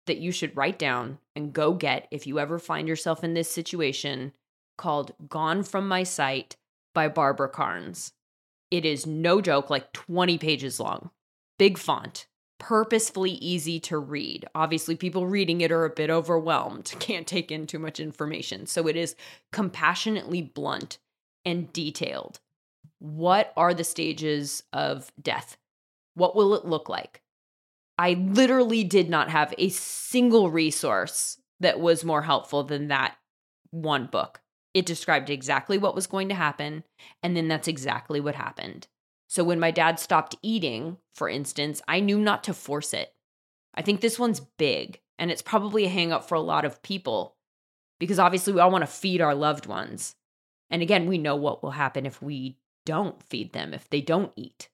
that 0.08 0.18
you 0.18 0.32
should 0.32 0.56
write 0.58 0.80
down 0.80 1.20
and 1.36 1.54
go 1.54 1.74
get 1.74 2.08
if 2.12 2.26
you 2.26 2.40
ever 2.40 2.58
find 2.58 2.88
yourself 2.88 3.24
in 3.24 3.34
this 3.34 3.52
situation 3.52 4.34
called 4.78 5.14
Gone 5.28 5.64
from 5.64 5.88
My 5.88 6.04
Sight 6.04 6.56
by 6.96 7.08
Barbara 7.08 7.50
Karnes. 7.50 8.14
It 8.72 8.86
is 8.86 9.06
no 9.06 9.42
joke, 9.42 9.70
like 9.70 9.94
20 9.94 10.38
pages 10.38 10.80
long, 10.80 11.12
big 11.60 11.78
font, 11.78 12.28
purposefully 12.60 13.32
easy 13.32 13.80
to 13.82 13.98
read. 13.98 14.48
Obviously, 14.56 14.96
people 14.96 15.28
reading 15.28 15.62
it 15.62 15.72
are 15.72 15.86
a 15.86 15.90
bit 15.90 16.10
overwhelmed, 16.10 16.94
can't 17.00 17.28
take 17.28 17.52
in 17.52 17.68
too 17.68 17.80
much 17.80 18.00
information. 18.00 18.66
So 18.66 18.88
it 18.88 18.96
is 18.96 19.16
compassionately 19.52 20.42
blunt 20.42 20.98
and 21.46 21.72
detailed. 21.72 22.40
What 23.00 23.54
are 23.56 23.74
the 23.74 23.84
stages 23.84 24.64
of 24.74 25.12
death? 25.22 25.58
What 26.18 26.36
will 26.36 26.56
it 26.56 26.66
look 26.66 26.90
like? 26.90 27.22
I 27.96 28.14
literally 28.14 28.84
did 28.84 29.08
not 29.08 29.30
have 29.30 29.54
a 29.60 29.70
single 29.70 30.50
resource 30.50 31.40
that 31.60 31.80
was 31.80 32.04
more 32.04 32.24
helpful 32.24 32.64
than 32.64 32.88
that 32.88 33.18
one 33.70 34.08
book. 34.08 34.42
It 34.74 34.88
described 34.88 35.30
exactly 35.30 35.78
what 35.78 35.94
was 35.94 36.08
going 36.08 36.30
to 36.30 36.36
happen, 36.36 36.84
and 37.22 37.38
then 37.38 37.48
that's 37.48 37.68
exactly 37.68 38.20
what 38.20 38.34
happened. 38.34 38.88
So 39.28 39.44
when 39.44 39.60
my 39.60 39.70
dad 39.70 40.00
stopped 40.00 40.36
eating, 40.42 40.98
for 41.14 41.30
instance, 41.30 41.84
I 41.88 42.00
knew 42.00 42.18
not 42.18 42.44
to 42.46 42.54
force 42.54 42.96
it. 42.96 43.14
I 43.76 43.84
think 43.84 44.02
this 44.02 44.18
one's 44.18 44.40
big, 44.40 45.00
and 45.20 45.30
it's 45.30 45.44
probably 45.44 45.86
a 45.86 45.90
hang 45.90 46.12
up 46.12 46.28
for 46.28 46.34
a 46.34 46.42
lot 46.42 46.66
of 46.66 46.82
people 46.82 47.36
because 48.00 48.18
obviously 48.18 48.54
we 48.54 48.60
all 48.60 48.72
want 48.72 48.82
to 48.82 48.88
feed 48.88 49.22
our 49.22 49.36
loved 49.36 49.68
ones. 49.68 50.16
And 50.72 50.82
again, 50.82 51.06
we 51.06 51.20
know 51.20 51.36
what 51.36 51.62
will 51.62 51.72
happen 51.72 52.08
if 52.08 52.24
we 52.24 52.58
don't 52.88 53.22
feed 53.22 53.54
them, 53.54 53.72
if 53.72 53.88
they 53.90 54.02
don't 54.02 54.32
eat. 54.36 54.70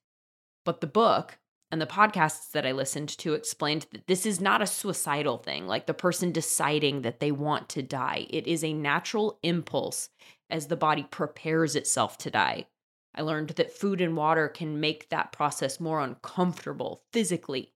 But 0.64 0.80
the 0.80 0.86
book 0.86 1.38
and 1.70 1.80
the 1.80 1.86
podcasts 1.86 2.50
that 2.52 2.66
I 2.66 2.72
listened 2.72 3.08
to 3.08 3.34
explained 3.34 3.86
that 3.90 4.06
this 4.06 4.24
is 4.24 4.40
not 4.40 4.62
a 4.62 4.66
suicidal 4.66 5.38
thing, 5.38 5.66
like 5.66 5.86
the 5.86 5.94
person 5.94 6.32
deciding 6.32 7.02
that 7.02 7.20
they 7.20 7.32
want 7.32 7.68
to 7.70 7.82
die. 7.82 8.26
It 8.30 8.46
is 8.46 8.62
a 8.62 8.72
natural 8.72 9.38
impulse 9.42 10.08
as 10.48 10.68
the 10.68 10.76
body 10.76 11.06
prepares 11.10 11.74
itself 11.74 12.16
to 12.18 12.30
die. 12.30 12.66
I 13.14 13.22
learned 13.22 13.50
that 13.50 13.72
food 13.72 14.00
and 14.00 14.16
water 14.16 14.48
can 14.48 14.80
make 14.80 15.08
that 15.08 15.32
process 15.32 15.80
more 15.80 16.00
uncomfortable 16.00 17.02
physically. 17.12 17.72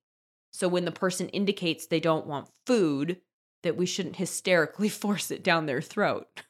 So 0.52 0.68
when 0.68 0.84
the 0.84 0.92
person 0.92 1.28
indicates 1.28 1.86
they 1.86 2.00
don't 2.00 2.26
want 2.26 2.50
food, 2.66 3.20
that 3.62 3.76
we 3.76 3.86
shouldn't 3.86 4.16
hysterically 4.16 4.88
force 4.88 5.30
it 5.30 5.42
down 5.42 5.66
their 5.66 5.82
throat. 5.82 6.42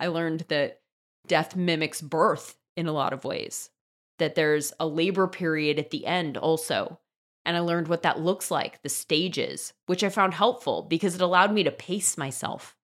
I 0.00 0.08
learned 0.08 0.44
that 0.48 0.80
death 1.26 1.56
mimics 1.56 2.00
birth 2.00 2.56
in 2.76 2.86
a 2.86 2.92
lot 2.92 3.12
of 3.12 3.24
ways 3.24 3.70
that 4.18 4.34
there's 4.34 4.72
a 4.78 4.86
labor 4.86 5.26
period 5.26 5.78
at 5.78 5.90
the 5.90 6.06
end 6.06 6.36
also. 6.36 6.98
And 7.44 7.56
I 7.56 7.60
learned 7.60 7.88
what 7.88 8.02
that 8.02 8.20
looks 8.20 8.50
like, 8.50 8.82
the 8.82 8.88
stages, 8.88 9.72
which 9.86 10.04
I 10.04 10.10
found 10.10 10.34
helpful 10.34 10.82
because 10.82 11.14
it 11.14 11.20
allowed 11.20 11.52
me 11.52 11.62
to 11.62 11.70
pace 11.70 12.18
myself. 12.18 12.76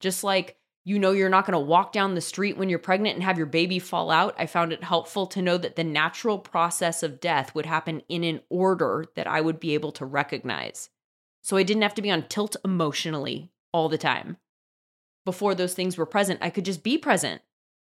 Just 0.00 0.24
like 0.24 0.56
you 0.84 0.98
know 1.00 1.10
you're 1.10 1.28
not 1.28 1.44
going 1.44 1.52
to 1.52 1.58
walk 1.58 1.92
down 1.92 2.14
the 2.14 2.20
street 2.20 2.56
when 2.56 2.68
you're 2.68 2.78
pregnant 2.78 3.16
and 3.16 3.24
have 3.24 3.36
your 3.36 3.46
baby 3.46 3.80
fall 3.80 4.10
out, 4.10 4.36
I 4.38 4.46
found 4.46 4.72
it 4.72 4.84
helpful 4.84 5.26
to 5.26 5.42
know 5.42 5.58
that 5.58 5.74
the 5.74 5.84
natural 5.84 6.38
process 6.38 7.02
of 7.02 7.20
death 7.20 7.54
would 7.54 7.66
happen 7.66 8.02
in 8.08 8.22
an 8.22 8.40
order 8.48 9.04
that 9.16 9.26
I 9.26 9.40
would 9.40 9.58
be 9.58 9.74
able 9.74 9.90
to 9.92 10.06
recognize. 10.06 10.88
So 11.42 11.56
I 11.56 11.64
didn't 11.64 11.82
have 11.82 11.94
to 11.94 12.02
be 12.02 12.10
on 12.10 12.22
tilt 12.28 12.56
emotionally 12.64 13.50
all 13.72 13.88
the 13.88 13.98
time. 13.98 14.36
Before 15.24 15.56
those 15.56 15.74
things 15.74 15.98
were 15.98 16.06
present, 16.06 16.38
I 16.40 16.50
could 16.50 16.64
just 16.64 16.84
be 16.84 16.96
present 16.96 17.42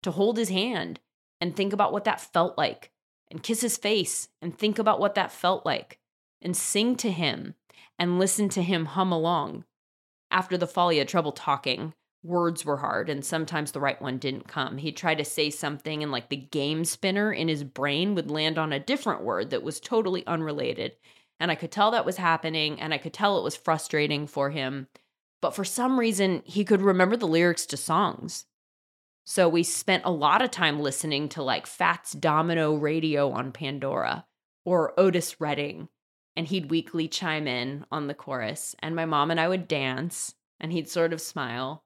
to 0.02 0.10
hold 0.10 0.36
his 0.36 0.48
hand 0.48 0.98
and 1.40 1.54
think 1.54 1.72
about 1.72 1.92
what 1.92 2.04
that 2.04 2.20
felt 2.20 2.56
like 2.58 2.90
and 3.30 3.42
kiss 3.42 3.60
his 3.60 3.76
face 3.76 4.28
and 4.42 4.56
think 4.56 4.78
about 4.78 5.00
what 5.00 5.14
that 5.14 5.32
felt 5.32 5.64
like 5.64 5.98
and 6.42 6.56
sing 6.56 6.96
to 6.96 7.10
him 7.10 7.54
and 7.98 8.18
listen 8.18 8.48
to 8.48 8.62
him 8.62 8.86
hum 8.86 9.12
along. 9.12 9.64
After 10.30 10.56
the 10.56 10.66
fall, 10.66 10.88
he 10.90 10.98
had 10.98 11.08
trouble 11.08 11.32
talking. 11.32 11.92
Words 12.22 12.64
were 12.64 12.78
hard, 12.78 13.08
and 13.08 13.24
sometimes 13.24 13.72
the 13.72 13.80
right 13.80 14.00
one 14.00 14.18
didn't 14.18 14.46
come. 14.46 14.78
He'd 14.78 14.96
try 14.96 15.14
to 15.14 15.24
say 15.24 15.50
something, 15.50 16.02
and 16.02 16.12
like 16.12 16.28
the 16.28 16.36
game 16.36 16.84
spinner 16.84 17.32
in 17.32 17.48
his 17.48 17.64
brain 17.64 18.14
would 18.14 18.30
land 18.30 18.58
on 18.58 18.72
a 18.72 18.78
different 18.78 19.22
word 19.22 19.50
that 19.50 19.62
was 19.62 19.80
totally 19.80 20.26
unrelated. 20.26 20.92
And 21.38 21.50
I 21.50 21.54
could 21.54 21.70
tell 21.70 21.90
that 21.90 22.04
was 22.04 22.18
happening, 22.18 22.78
and 22.80 22.92
I 22.92 22.98
could 22.98 23.14
tell 23.14 23.38
it 23.38 23.44
was 23.44 23.56
frustrating 23.56 24.26
for 24.26 24.50
him. 24.50 24.88
But 25.40 25.54
for 25.54 25.64
some 25.64 25.98
reason, 25.98 26.42
he 26.44 26.64
could 26.64 26.82
remember 26.82 27.16
the 27.16 27.26
lyrics 27.26 27.64
to 27.66 27.76
songs. 27.78 28.44
So 29.24 29.48
we 29.48 29.62
spent 29.62 30.04
a 30.04 30.10
lot 30.10 30.42
of 30.42 30.50
time 30.50 30.80
listening 30.80 31.28
to 31.30 31.42
like 31.42 31.66
Fats 31.66 32.12
Domino 32.12 32.74
radio 32.74 33.30
on 33.30 33.52
Pandora 33.52 34.26
or 34.64 34.98
Otis 34.98 35.40
Redding. 35.40 35.88
And 36.36 36.46
he'd 36.46 36.70
weakly 36.70 37.08
chime 37.08 37.46
in 37.46 37.84
on 37.90 38.06
the 38.06 38.14
chorus. 38.14 38.74
And 38.78 38.96
my 38.96 39.04
mom 39.04 39.30
and 39.30 39.40
I 39.40 39.48
would 39.48 39.68
dance 39.68 40.34
and 40.58 40.72
he'd 40.72 40.88
sort 40.88 41.12
of 41.12 41.20
smile. 41.20 41.84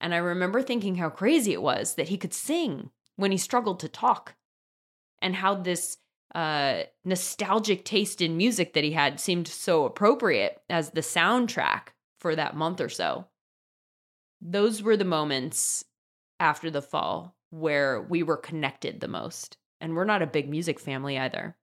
And 0.00 0.14
I 0.14 0.18
remember 0.18 0.62
thinking 0.62 0.96
how 0.96 1.10
crazy 1.10 1.52
it 1.52 1.62
was 1.62 1.94
that 1.94 2.08
he 2.08 2.16
could 2.16 2.34
sing 2.34 2.90
when 3.16 3.32
he 3.32 3.38
struggled 3.38 3.80
to 3.80 3.88
talk 3.88 4.36
and 5.20 5.34
how 5.34 5.54
this 5.54 5.98
uh, 6.34 6.82
nostalgic 7.04 7.84
taste 7.84 8.20
in 8.20 8.36
music 8.36 8.74
that 8.74 8.84
he 8.84 8.92
had 8.92 9.18
seemed 9.18 9.48
so 9.48 9.84
appropriate 9.84 10.60
as 10.68 10.90
the 10.90 11.00
soundtrack 11.00 11.88
for 12.18 12.36
that 12.36 12.56
month 12.56 12.80
or 12.80 12.88
so. 12.88 13.26
Those 14.40 14.82
were 14.82 14.96
the 14.96 15.04
moments 15.04 15.84
after 16.40 16.70
the 16.70 16.82
fall 16.82 17.36
where 17.50 18.00
we 18.02 18.22
were 18.22 18.36
connected 18.36 19.00
the 19.00 19.08
most. 19.08 19.56
And 19.80 19.94
we're 19.94 20.04
not 20.04 20.22
a 20.22 20.26
big 20.26 20.48
music 20.48 20.80
family 20.80 21.18
either. 21.18 21.56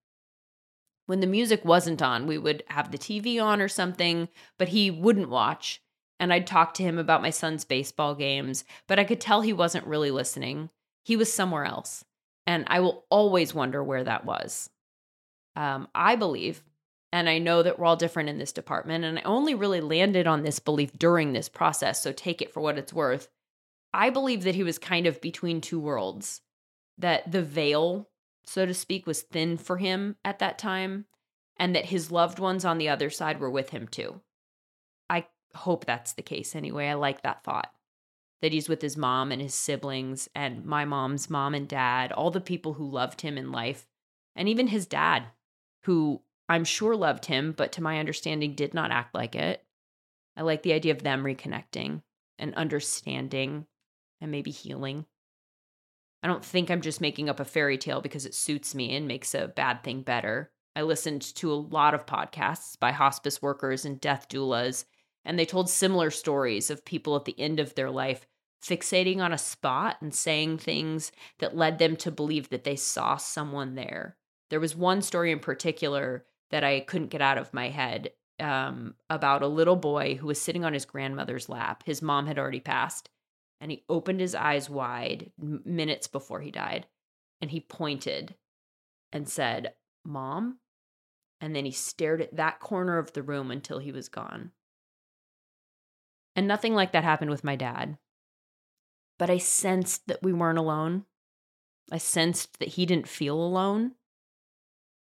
When 1.05 1.19
the 1.19 1.27
music 1.27 1.63
wasn't 1.63 2.01
on, 2.01 2.25
we 2.25 2.37
would 2.37 2.63
have 2.67 2.91
the 2.91 2.97
TV 2.97 3.41
on 3.41 3.61
or 3.61 3.67
something, 3.67 4.27
but 4.57 4.69
he 4.69 4.89
wouldn't 4.89 5.29
watch. 5.29 5.81
And 6.19 6.33
I'd 6.33 6.47
talk 6.47 6.73
to 6.75 6.83
him 6.83 6.97
about 6.97 7.21
my 7.21 7.29
son's 7.29 7.65
baseball 7.65 8.15
games, 8.15 8.63
but 8.87 8.97
I 8.97 9.03
could 9.03 9.21
tell 9.21 9.41
he 9.41 9.53
wasn't 9.53 9.85
really 9.85 10.11
listening. 10.11 10.69
He 11.03 11.15
was 11.15 11.31
somewhere 11.31 11.65
else. 11.65 12.05
And 12.47 12.63
I 12.67 12.79
will 12.79 13.05
always 13.09 13.53
wonder 13.53 13.83
where 13.83 14.03
that 14.03 14.25
was. 14.25 14.69
Um, 15.55 15.87
I 15.93 16.15
believe, 16.15 16.63
and 17.11 17.29
I 17.29 17.37
know 17.37 17.63
that 17.63 17.77
we're 17.77 17.85
all 17.85 17.95
different 17.95 18.29
in 18.29 18.37
this 18.37 18.51
department, 18.51 19.05
and 19.05 19.19
I 19.19 19.21
only 19.23 19.55
really 19.55 19.81
landed 19.81 20.27
on 20.27 20.43
this 20.43 20.59
belief 20.59 20.97
during 20.97 21.33
this 21.33 21.49
process, 21.49 22.01
so 22.01 22.11
take 22.11 22.41
it 22.41 22.53
for 22.53 22.59
what 22.59 22.77
it's 22.77 22.93
worth. 22.93 23.29
I 23.95 24.09
believe 24.09 24.43
that 24.43 24.55
he 24.55 24.63
was 24.63 24.77
kind 24.77 25.07
of 25.07 25.21
between 25.21 25.61
two 25.61 25.79
worlds, 25.79 26.41
that 26.97 27.31
the 27.31 27.41
veil, 27.41 28.09
so 28.45 28.65
to 28.65 28.73
speak, 28.73 29.07
was 29.07 29.21
thin 29.21 29.55
for 29.55 29.77
him 29.77 30.17
at 30.25 30.39
that 30.39 30.59
time, 30.59 31.05
and 31.55 31.73
that 31.73 31.85
his 31.85 32.11
loved 32.11 32.37
ones 32.37 32.65
on 32.65 32.77
the 32.77 32.89
other 32.89 33.09
side 33.09 33.39
were 33.39 33.49
with 33.49 33.69
him 33.69 33.87
too. 33.87 34.19
I 35.09 35.27
hope 35.53 35.85
that's 35.85 36.11
the 36.11 36.21
case 36.21 36.57
anyway. 36.57 36.89
I 36.89 36.95
like 36.95 37.21
that 37.21 37.45
thought 37.45 37.71
that 38.41 38.51
he's 38.51 38.67
with 38.67 38.81
his 38.81 38.97
mom 38.97 39.31
and 39.31 39.41
his 39.41 39.55
siblings 39.55 40.27
and 40.35 40.65
my 40.65 40.83
mom's 40.83 41.29
mom 41.29 41.55
and 41.55 41.67
dad, 41.67 42.11
all 42.11 42.31
the 42.31 42.41
people 42.41 42.73
who 42.73 42.91
loved 42.91 43.21
him 43.21 43.37
in 43.37 43.49
life, 43.53 43.87
and 44.35 44.49
even 44.49 44.67
his 44.67 44.85
dad, 44.85 45.27
who 45.83 46.21
I'm 46.49 46.65
sure 46.65 46.97
loved 46.97 47.27
him, 47.27 47.53
but 47.53 47.71
to 47.71 47.81
my 47.81 47.97
understanding 47.99 48.55
did 48.55 48.73
not 48.73 48.91
act 48.91 49.15
like 49.15 49.35
it. 49.35 49.63
I 50.35 50.41
like 50.41 50.63
the 50.63 50.73
idea 50.73 50.91
of 50.91 51.01
them 51.01 51.23
reconnecting 51.23 52.01
and 52.37 52.53
understanding 52.55 53.67
and 54.21 54.31
maybe 54.31 54.51
healing. 54.51 55.05
I 56.23 56.27
don't 56.27 56.43
think 56.43 56.71
I'm 56.71 56.81
just 56.81 57.01
making 57.01 57.29
up 57.29 57.39
a 57.39 57.45
fairy 57.45 57.77
tale 57.77 58.01
because 58.01 58.25
it 58.25 58.33
suits 58.33 58.73
me 58.73 58.95
and 58.95 59.07
makes 59.07 59.35
a 59.35 59.47
bad 59.47 59.83
thing 59.83 60.01
better. 60.01 60.51
I 60.75 60.81
listened 60.81 61.21
to 61.35 61.51
a 61.51 61.53
lot 61.53 61.93
of 61.93 62.05
podcasts 62.05 62.79
by 62.79 62.91
hospice 62.91 63.41
workers 63.41 63.85
and 63.85 64.01
death 64.01 64.27
doulas, 64.27 64.85
and 65.23 65.37
they 65.37 65.45
told 65.45 65.69
similar 65.69 66.09
stories 66.09 66.69
of 66.69 66.83
people 66.83 67.15
at 67.15 67.25
the 67.25 67.39
end 67.39 67.59
of 67.59 67.75
their 67.75 67.91
life 67.91 68.25
fixating 68.65 69.19
on 69.19 69.31
a 69.31 69.37
spot 69.37 69.97
and 70.01 70.13
saying 70.13 70.57
things 70.57 71.11
that 71.39 71.55
led 71.55 71.77
them 71.77 71.95
to 71.95 72.11
believe 72.11 72.49
that 72.49 72.63
they 72.63 72.75
saw 72.75 73.15
someone 73.15 73.75
there. 73.75 74.17
There 74.49 74.59
was 74.59 74.75
one 74.75 75.01
story 75.01 75.31
in 75.31 75.39
particular 75.39 76.25
that 76.49 76.63
I 76.63 76.79
couldn't 76.79 77.09
get 77.09 77.21
out 77.21 77.37
of 77.37 77.53
my 77.53 77.69
head 77.69 78.11
um, 78.39 78.95
about 79.09 79.43
a 79.43 79.47
little 79.47 79.75
boy 79.75 80.15
who 80.15 80.27
was 80.27 80.41
sitting 80.41 80.65
on 80.65 80.73
his 80.73 80.85
grandmother's 80.85 81.49
lap. 81.49 81.83
His 81.85 82.01
mom 82.01 82.27
had 82.27 82.39
already 82.39 82.59
passed 82.59 83.09
and 83.59 83.71
he 83.71 83.83
opened 83.89 84.19
his 84.19 84.35
eyes 84.35 84.69
wide 84.69 85.31
minutes 85.37 86.07
before 86.07 86.41
he 86.41 86.51
died 86.51 86.85
and 87.41 87.51
he 87.51 87.59
pointed 87.59 88.35
and 89.11 89.27
said, 89.27 89.73
Mom. 90.03 90.59
And 91.41 91.55
then 91.55 91.65
he 91.65 91.71
stared 91.71 92.21
at 92.21 92.35
that 92.37 92.59
corner 92.59 92.97
of 92.97 93.13
the 93.13 93.23
room 93.23 93.51
until 93.51 93.79
he 93.79 93.91
was 93.91 94.09
gone. 94.09 94.51
And 96.35 96.47
nothing 96.47 96.73
like 96.73 96.91
that 96.91 97.03
happened 97.03 97.31
with 97.31 97.43
my 97.43 97.55
dad. 97.55 97.97
But 99.17 99.29
I 99.29 99.37
sensed 99.37 100.07
that 100.07 100.23
we 100.23 100.33
weren't 100.33 100.57
alone. 100.57 101.05
I 101.91 101.97
sensed 101.97 102.59
that 102.59 102.69
he 102.69 102.85
didn't 102.85 103.07
feel 103.07 103.39
alone. 103.39 103.91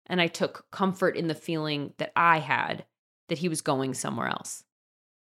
And 0.06 0.20
I 0.20 0.28
took 0.28 0.70
comfort 0.72 1.16
in 1.16 1.28
the 1.28 1.36
feeling 1.36 1.94
that 1.98 2.12
I 2.16 2.40
had 2.40 2.86
that 3.30 3.40
he 3.40 3.48
was 3.48 3.62
going 3.62 3.94
somewhere 3.94 4.28
else, 4.28 4.64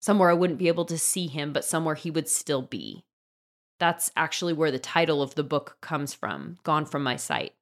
somewhere 0.00 0.30
I 0.30 0.34
wouldn't 0.34 0.58
be 0.58 0.68
able 0.68 0.84
to 0.86 0.98
see 0.98 1.26
him, 1.26 1.52
but 1.52 1.64
somewhere 1.64 1.94
he 1.94 2.10
would 2.10 2.28
still 2.28 2.62
be. 2.62 3.04
That's 3.78 4.10
actually 4.16 4.52
where 4.52 4.70
the 4.70 4.78
title 4.78 5.22
of 5.22 5.34
the 5.34 5.42
book 5.42 5.78
comes 5.80 6.14
from 6.14 6.58
Gone 6.62 6.86
from 6.86 7.02
My 7.02 7.16
Sight, 7.16 7.54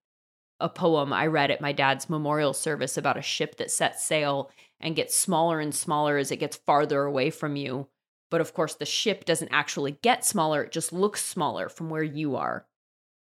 a 0.61 0.69
poem 0.69 1.12
I 1.12 1.26
read 1.26 1.50
at 1.50 1.61
my 1.61 1.73
dad's 1.73 2.11
memorial 2.11 2.52
service 2.52 2.97
about 2.97 3.16
a 3.16 3.23
ship 3.23 3.57
that 3.57 3.71
sets 3.71 4.04
sail 4.04 4.50
and 4.81 4.97
gets 4.97 5.16
smaller 5.16 5.61
and 5.61 5.75
smaller 5.75 6.19
as 6.19 6.31
it 6.31 6.37
gets 6.37 6.57
farther 6.57 7.04
away 7.04 7.31
from 7.31 7.57
you. 7.57 7.88
But 8.31 8.40
of 8.40 8.54
course, 8.54 8.75
the 8.75 8.87
ship 8.87 9.25
doesn't 9.25 9.52
actually 9.52 9.99
get 10.02 10.25
smaller, 10.25 10.62
it 10.62 10.73
just 10.73 10.92
looks 10.92 11.25
smaller 11.25 11.69
from 11.69 11.90
where 11.90 12.02
you 12.02 12.37
are. 12.37 12.66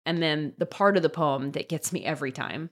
And 0.05 0.21
then 0.23 0.53
the 0.57 0.65
part 0.65 0.97
of 0.97 1.03
the 1.03 1.09
poem 1.09 1.51
that 1.51 1.69
gets 1.69 1.93
me 1.93 2.05
every 2.05 2.31
time. 2.31 2.69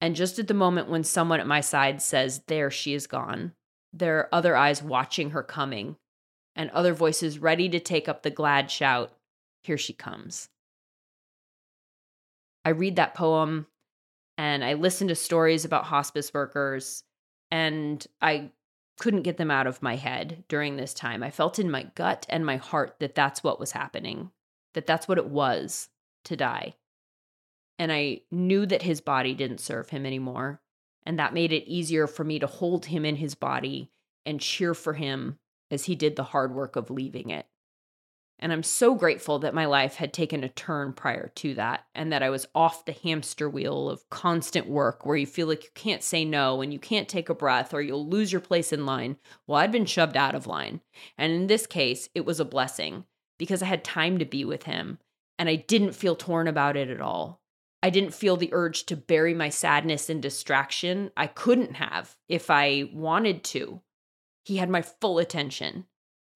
And 0.00 0.14
just 0.14 0.38
at 0.38 0.48
the 0.48 0.54
moment 0.54 0.88
when 0.88 1.04
someone 1.04 1.40
at 1.40 1.46
my 1.46 1.60
side 1.60 2.02
says, 2.02 2.42
There 2.46 2.70
she 2.70 2.94
is 2.94 3.06
gone, 3.06 3.52
there 3.92 4.18
are 4.18 4.28
other 4.32 4.56
eyes 4.56 4.82
watching 4.82 5.30
her 5.30 5.42
coming, 5.42 5.96
and 6.54 6.70
other 6.70 6.92
voices 6.92 7.38
ready 7.38 7.68
to 7.68 7.80
take 7.80 8.08
up 8.08 8.22
the 8.22 8.30
glad 8.30 8.70
shout, 8.70 9.12
Here 9.64 9.78
she 9.78 9.94
comes. 9.94 10.48
I 12.64 12.70
read 12.70 12.96
that 12.96 13.14
poem 13.14 13.66
and 14.38 14.64
I 14.64 14.74
listen 14.74 15.08
to 15.08 15.14
stories 15.14 15.64
about 15.64 15.84
hospice 15.84 16.32
workers 16.32 17.02
and 17.50 18.06
I 18.20 18.50
couldn't 18.98 19.22
get 19.22 19.38
them 19.38 19.50
out 19.50 19.66
of 19.66 19.82
my 19.82 19.96
head 19.96 20.44
during 20.48 20.76
this 20.76 20.94
time. 20.94 21.22
I 21.22 21.30
felt 21.30 21.58
in 21.58 21.70
my 21.70 21.84
gut 21.94 22.26
and 22.28 22.44
my 22.44 22.56
heart 22.56 22.96
that 23.00 23.14
that's 23.14 23.42
what 23.42 23.58
was 23.58 23.72
happening, 23.72 24.30
that 24.74 24.86
that's 24.86 25.08
what 25.08 25.18
it 25.18 25.26
was 25.26 25.88
to 26.24 26.36
die. 26.36 26.74
And 27.78 27.90
I 27.90 28.20
knew 28.30 28.66
that 28.66 28.82
his 28.82 29.00
body 29.00 29.34
didn't 29.34 29.60
serve 29.60 29.90
him 29.90 30.06
anymore. 30.06 30.60
And 31.06 31.18
that 31.18 31.34
made 31.34 31.52
it 31.52 31.68
easier 31.68 32.06
for 32.06 32.24
me 32.24 32.38
to 32.38 32.46
hold 32.46 32.86
him 32.86 33.04
in 33.04 33.16
his 33.16 33.34
body 33.34 33.90
and 34.24 34.40
cheer 34.40 34.74
for 34.74 34.94
him 34.94 35.38
as 35.70 35.84
he 35.84 35.94
did 35.94 36.16
the 36.16 36.24
hard 36.24 36.54
work 36.54 36.76
of 36.76 36.90
leaving 36.90 37.30
it. 37.30 37.46
And 38.44 38.52
I'm 38.52 38.62
so 38.62 38.94
grateful 38.94 39.38
that 39.38 39.54
my 39.54 39.64
life 39.64 39.94
had 39.94 40.12
taken 40.12 40.44
a 40.44 40.50
turn 40.50 40.92
prior 40.92 41.28
to 41.36 41.54
that 41.54 41.86
and 41.94 42.12
that 42.12 42.22
I 42.22 42.28
was 42.28 42.46
off 42.54 42.84
the 42.84 42.92
hamster 42.92 43.48
wheel 43.48 43.88
of 43.88 44.10
constant 44.10 44.68
work 44.68 45.06
where 45.06 45.16
you 45.16 45.24
feel 45.24 45.46
like 45.46 45.64
you 45.64 45.70
can't 45.74 46.02
say 46.02 46.26
no 46.26 46.60
and 46.60 46.70
you 46.70 46.78
can't 46.78 47.08
take 47.08 47.30
a 47.30 47.34
breath 47.34 47.72
or 47.72 47.80
you'll 47.80 48.06
lose 48.06 48.32
your 48.32 48.42
place 48.42 48.70
in 48.70 48.84
line. 48.84 49.16
Well, 49.46 49.56
I'd 49.56 49.72
been 49.72 49.86
shoved 49.86 50.14
out 50.14 50.34
of 50.34 50.46
line. 50.46 50.82
And 51.16 51.32
in 51.32 51.46
this 51.46 51.66
case, 51.66 52.10
it 52.14 52.26
was 52.26 52.38
a 52.38 52.44
blessing 52.44 53.06
because 53.38 53.62
I 53.62 53.66
had 53.66 53.82
time 53.82 54.18
to 54.18 54.26
be 54.26 54.44
with 54.44 54.64
him 54.64 54.98
and 55.38 55.48
I 55.48 55.56
didn't 55.56 55.92
feel 55.92 56.14
torn 56.14 56.46
about 56.46 56.76
it 56.76 56.90
at 56.90 57.00
all. 57.00 57.40
I 57.82 57.88
didn't 57.88 58.12
feel 58.12 58.36
the 58.36 58.52
urge 58.52 58.84
to 58.86 58.94
bury 58.94 59.32
my 59.32 59.48
sadness 59.48 60.10
in 60.10 60.20
distraction. 60.20 61.12
I 61.16 61.28
couldn't 61.28 61.76
have 61.76 62.18
if 62.28 62.50
I 62.50 62.90
wanted 62.92 63.42
to. 63.44 63.80
He 64.44 64.58
had 64.58 64.68
my 64.68 64.82
full 64.82 65.18
attention 65.18 65.86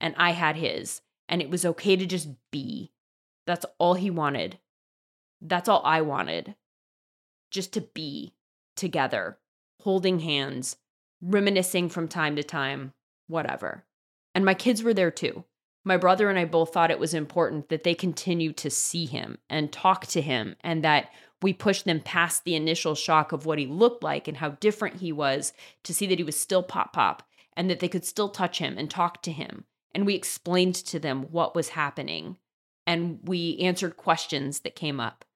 and 0.00 0.14
I 0.16 0.30
had 0.30 0.56
his 0.56 1.02
and 1.28 1.42
it 1.42 1.50
was 1.50 1.64
okay 1.64 1.96
to 1.96 2.06
just 2.06 2.28
be. 2.50 2.92
That's 3.46 3.66
all 3.78 3.94
he 3.94 4.10
wanted. 4.10 4.58
That's 5.40 5.68
all 5.68 5.82
I 5.84 6.00
wanted. 6.00 6.54
Just 7.50 7.72
to 7.74 7.80
be 7.80 8.34
together, 8.76 9.38
holding 9.82 10.20
hands, 10.20 10.76
reminiscing 11.20 11.88
from 11.88 12.08
time 12.08 12.36
to 12.36 12.42
time, 12.42 12.92
whatever. 13.26 13.84
And 14.34 14.44
my 14.44 14.54
kids 14.54 14.82
were 14.82 14.94
there 14.94 15.10
too. 15.10 15.44
My 15.84 15.96
brother 15.96 16.28
and 16.28 16.38
I 16.38 16.44
both 16.44 16.72
thought 16.72 16.90
it 16.90 16.98
was 16.98 17.14
important 17.14 17.68
that 17.70 17.84
they 17.84 17.94
continue 17.94 18.52
to 18.54 18.68
see 18.68 19.06
him 19.06 19.38
and 19.48 19.72
talk 19.72 20.06
to 20.08 20.20
him, 20.20 20.56
and 20.60 20.84
that 20.84 21.08
we 21.40 21.52
pushed 21.52 21.84
them 21.84 22.00
past 22.00 22.44
the 22.44 22.54
initial 22.54 22.94
shock 22.94 23.32
of 23.32 23.46
what 23.46 23.58
he 23.58 23.66
looked 23.66 24.02
like 24.02 24.28
and 24.28 24.36
how 24.36 24.50
different 24.50 24.96
he 24.96 25.12
was 25.12 25.52
to 25.84 25.94
see 25.94 26.06
that 26.06 26.18
he 26.18 26.24
was 26.24 26.38
still 26.38 26.62
Pop 26.62 26.92
Pop 26.92 27.22
and 27.56 27.70
that 27.70 27.80
they 27.80 27.88
could 27.88 28.04
still 28.04 28.28
touch 28.28 28.58
him 28.58 28.76
and 28.76 28.90
talk 28.90 29.22
to 29.22 29.32
him 29.32 29.64
and 29.94 30.06
we 30.06 30.14
explained 30.14 30.74
to 30.74 30.98
them 30.98 31.22
what 31.30 31.54
was 31.54 31.70
happening 31.70 32.36
and 32.88 33.20
we 33.22 33.58
answered 33.58 33.98
questions 33.98 34.60
that 34.60 34.74
came 34.74 34.98
up. 34.98 35.26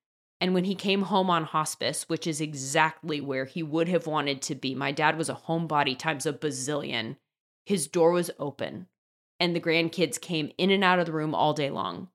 And 0.40 0.54
when 0.54 0.64
he 0.64 0.74
came 0.74 1.02
home 1.02 1.28
on 1.28 1.44
hospice, 1.44 2.08
which 2.08 2.26
is 2.26 2.40
exactly 2.40 3.20
where 3.20 3.44
he 3.44 3.62
would 3.62 3.88
have 3.88 4.06
wanted 4.06 4.40
to 4.42 4.54
be, 4.54 4.74
my 4.74 4.90
dad 4.90 5.18
was 5.18 5.28
a 5.28 5.34
homebody 5.34 5.96
times 5.96 6.24
a 6.24 6.32
bazillion. 6.32 7.16
His 7.66 7.86
door 7.86 8.12
was 8.12 8.30
open, 8.38 8.86
and 9.38 9.54
the 9.54 9.60
grandkids 9.60 10.18
came 10.18 10.50
in 10.56 10.70
and 10.70 10.82
out 10.82 10.98
of 10.98 11.04
the 11.04 11.12
room 11.12 11.34
all 11.34 11.52
day 11.52 11.68
long. 11.68 12.08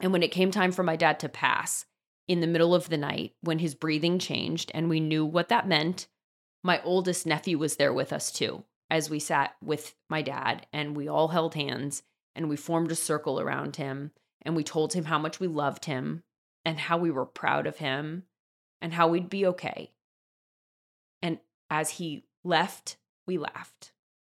And 0.00 0.10
when 0.10 0.22
it 0.22 0.32
came 0.32 0.50
time 0.50 0.72
for 0.72 0.82
my 0.82 0.96
dad 0.96 1.20
to 1.20 1.28
pass 1.28 1.84
in 2.26 2.40
the 2.40 2.46
middle 2.46 2.74
of 2.74 2.88
the 2.88 2.96
night, 2.96 3.34
when 3.42 3.58
his 3.58 3.74
breathing 3.74 4.18
changed 4.18 4.72
and 4.74 4.88
we 4.88 5.00
knew 5.00 5.24
what 5.26 5.50
that 5.50 5.68
meant, 5.68 6.08
my 6.62 6.82
oldest 6.82 7.26
nephew 7.26 7.58
was 7.58 7.76
there 7.76 7.92
with 7.92 8.10
us 8.10 8.32
too 8.32 8.64
as 8.94 9.10
we 9.10 9.18
sat 9.18 9.56
with 9.60 9.92
my 10.08 10.22
dad 10.22 10.68
and 10.72 10.96
we 10.96 11.08
all 11.08 11.26
held 11.26 11.56
hands 11.56 12.04
and 12.36 12.48
we 12.48 12.54
formed 12.54 12.92
a 12.92 12.94
circle 12.94 13.40
around 13.40 13.74
him 13.74 14.12
and 14.42 14.54
we 14.54 14.62
told 14.62 14.92
him 14.92 15.06
how 15.06 15.18
much 15.18 15.40
we 15.40 15.48
loved 15.48 15.86
him 15.86 16.22
and 16.64 16.78
how 16.78 16.96
we 16.96 17.10
were 17.10 17.26
proud 17.26 17.66
of 17.66 17.78
him 17.78 18.22
and 18.80 18.92
how 18.92 19.08
we'd 19.08 19.28
be 19.28 19.46
okay. 19.46 19.90
And 21.22 21.40
as 21.68 21.90
he 21.90 22.22
left, 22.44 22.96
we 23.26 23.36
laughed. 23.36 23.90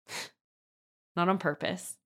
Not 1.16 1.28
on 1.28 1.38
purpose. 1.38 1.96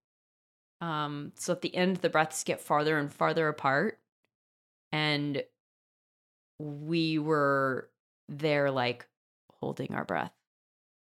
Um, 0.83 1.33
so 1.37 1.55
at 1.55 1.63
the 1.63 1.75
end, 1.75 1.97
the 1.97 2.11
breaths 2.11 2.45
get 2.45 2.61
farther 2.61 2.99
and 2.99 3.11
farther 3.11 3.49
apart. 3.49 3.99
And 4.93 5.43
we 6.59 7.19
were 7.19 7.89
there, 8.29 8.71
like 8.71 9.07
holding 9.59 9.95
our 9.95 10.05
breath 10.05 10.33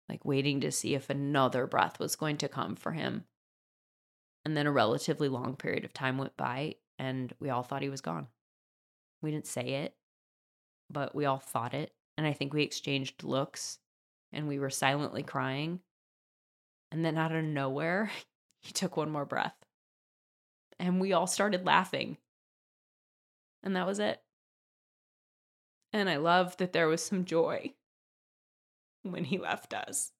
like 0.10 0.24
waiting 0.24 0.62
to 0.62 0.72
see 0.72 0.94
if 0.94 1.10
another 1.10 1.66
breath 1.68 2.00
was 2.00 2.16
going 2.16 2.38
to 2.38 2.48
come 2.48 2.76
for 2.76 2.92
him. 2.92 3.26
And 4.44 4.56
then 4.56 4.68
a 4.68 4.72
relatively 4.72 5.28
long 5.28 5.56
period 5.56 5.84
of 5.86 5.94
time 5.94 6.18
went 6.18 6.38
by, 6.38 6.76
and 7.00 7.34
we 7.40 7.50
all 7.50 7.64
thought 7.64 7.82
he 7.82 7.90
was 7.90 8.02
gone. 8.02 8.28
We 9.22 9.32
didn't 9.32 9.48
say 9.48 9.84
it, 9.84 9.96
but 10.90 11.16
we 11.16 11.26
all 11.26 11.40
thought 11.40 11.74
it. 11.74 11.92
And 12.18 12.28
I 12.28 12.34
think 12.34 12.54
we 12.54 12.64
exchanged 12.64 13.24
looks 13.24 13.80
and 14.32 14.48
we 14.48 14.60
were 14.60 14.70
silently 14.70 15.24
crying. 15.24 15.80
And 16.92 17.04
then 17.04 17.18
out 17.18 17.34
of 17.34 17.44
nowhere, 17.44 18.12
he 18.62 18.72
took 18.72 18.98
one 18.98 19.10
more 19.10 19.26
breath. 19.26 19.56
And 20.80 21.02
we 21.02 21.14
all 21.14 21.28
started 21.28 21.66
laughing. 21.66 22.18
And 23.64 23.76
that 23.76 23.88
was 23.88 24.00
it. 24.00 24.22
And 25.92 26.10
I 26.10 26.18
love 26.18 26.58
that 26.58 26.74
there 26.74 26.88
was 26.88 27.02
some 27.02 27.26
joy 27.26 27.74
when 29.12 29.26
he 29.26 29.38
left 29.38 29.74
us. 29.74 30.12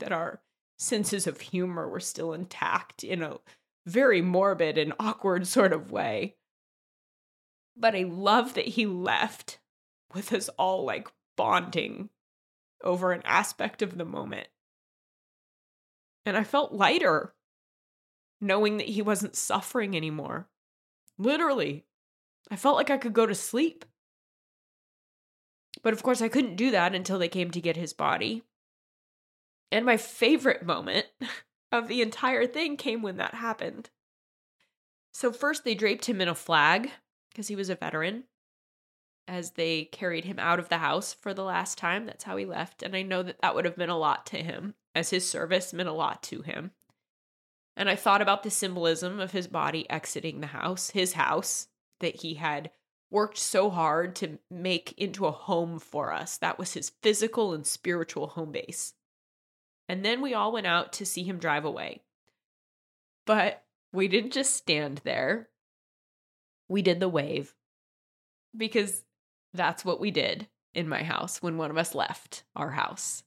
That 0.00 0.12
our 0.12 0.40
senses 0.78 1.26
of 1.26 1.40
humor 1.40 1.88
were 1.88 2.00
still 2.00 2.32
intact 2.32 3.04
in 3.04 3.22
a 3.22 3.38
very 3.86 4.20
morbid 4.22 4.78
and 4.78 4.92
awkward 4.98 5.46
sort 5.46 5.72
of 5.72 5.90
way. 5.90 6.36
But 7.76 7.94
I 7.94 8.02
love 8.02 8.54
that 8.54 8.66
he 8.68 8.86
left 8.86 9.58
with 10.14 10.32
us 10.32 10.48
all 10.50 10.84
like 10.84 11.08
bonding 11.36 12.10
over 12.84 13.12
an 13.12 13.22
aspect 13.24 13.82
of 13.82 13.96
the 13.96 14.04
moment. 14.04 14.48
And 16.26 16.36
I 16.36 16.44
felt 16.44 16.72
lighter 16.72 17.34
knowing 18.40 18.76
that 18.76 18.88
he 18.88 19.02
wasn't 19.02 19.36
suffering 19.36 19.96
anymore. 19.96 20.48
Literally, 21.16 21.84
I 22.50 22.56
felt 22.56 22.76
like 22.76 22.90
I 22.90 22.98
could 22.98 23.12
go 23.12 23.24
to 23.26 23.34
sleep. 23.34 23.84
But 25.82 25.92
of 25.92 26.02
course, 26.02 26.22
I 26.22 26.28
couldn't 26.28 26.56
do 26.56 26.70
that 26.70 26.94
until 26.94 27.18
they 27.18 27.28
came 27.28 27.50
to 27.50 27.60
get 27.60 27.76
his 27.76 27.92
body. 27.92 28.44
And 29.70 29.84
my 29.84 29.96
favorite 29.96 30.64
moment 30.64 31.06
of 31.72 31.88
the 31.88 32.02
entire 32.02 32.46
thing 32.46 32.76
came 32.76 33.02
when 33.02 33.16
that 33.16 33.34
happened. 33.34 33.90
So, 35.12 35.32
first, 35.32 35.64
they 35.64 35.74
draped 35.74 36.06
him 36.06 36.20
in 36.20 36.28
a 36.28 36.34
flag 36.34 36.90
because 37.30 37.48
he 37.48 37.56
was 37.56 37.68
a 37.68 37.74
veteran 37.74 38.24
as 39.28 39.52
they 39.52 39.84
carried 39.84 40.24
him 40.24 40.38
out 40.38 40.58
of 40.58 40.68
the 40.68 40.78
house 40.78 41.12
for 41.12 41.32
the 41.32 41.44
last 41.44 41.78
time. 41.78 42.06
That's 42.06 42.24
how 42.24 42.36
he 42.36 42.44
left. 42.44 42.82
And 42.82 42.96
I 42.96 43.02
know 43.02 43.22
that 43.22 43.40
that 43.40 43.54
would 43.54 43.64
have 43.64 43.78
meant 43.78 43.90
a 43.90 43.96
lot 43.96 44.26
to 44.26 44.36
him, 44.36 44.74
as 44.94 45.10
his 45.10 45.28
service 45.28 45.72
meant 45.72 45.88
a 45.88 45.92
lot 45.92 46.22
to 46.24 46.42
him. 46.42 46.72
And 47.76 47.88
I 47.88 47.96
thought 47.96 48.20
about 48.20 48.42
the 48.42 48.50
symbolism 48.50 49.20
of 49.20 49.32
his 49.32 49.46
body 49.46 49.88
exiting 49.88 50.40
the 50.40 50.48
house, 50.48 50.90
his 50.90 51.14
house 51.14 51.68
that 52.00 52.16
he 52.16 52.34
had 52.34 52.70
worked 53.12 53.38
so 53.38 53.68
hard 53.68 54.16
to 54.16 54.38
make 54.50 54.94
into 54.98 55.26
a 55.26 55.30
home 55.30 55.78
for 55.78 56.12
us. 56.12 56.38
That 56.38 56.58
was 56.58 56.72
his 56.72 56.90
physical 57.02 57.52
and 57.52 57.66
spiritual 57.66 58.28
home 58.28 58.52
base. 58.52 58.94
And 59.88 60.04
then 60.04 60.22
we 60.22 60.32
all 60.32 60.52
went 60.52 60.66
out 60.66 60.94
to 60.94 61.06
see 61.06 61.22
him 61.22 61.38
drive 61.38 61.66
away. 61.66 62.00
But 63.26 63.62
we 63.92 64.08
didn't 64.08 64.32
just 64.32 64.56
stand 64.56 65.02
there, 65.04 65.48
we 66.68 66.80
did 66.80 66.98
the 66.98 67.08
wave 67.08 67.54
because 68.56 69.04
that's 69.52 69.84
what 69.84 70.00
we 70.00 70.10
did 70.10 70.48
in 70.74 70.88
my 70.88 71.02
house 71.02 71.42
when 71.42 71.58
one 71.58 71.70
of 71.70 71.76
us 71.76 71.94
left 71.94 72.44
our 72.56 72.70
house. 72.70 73.22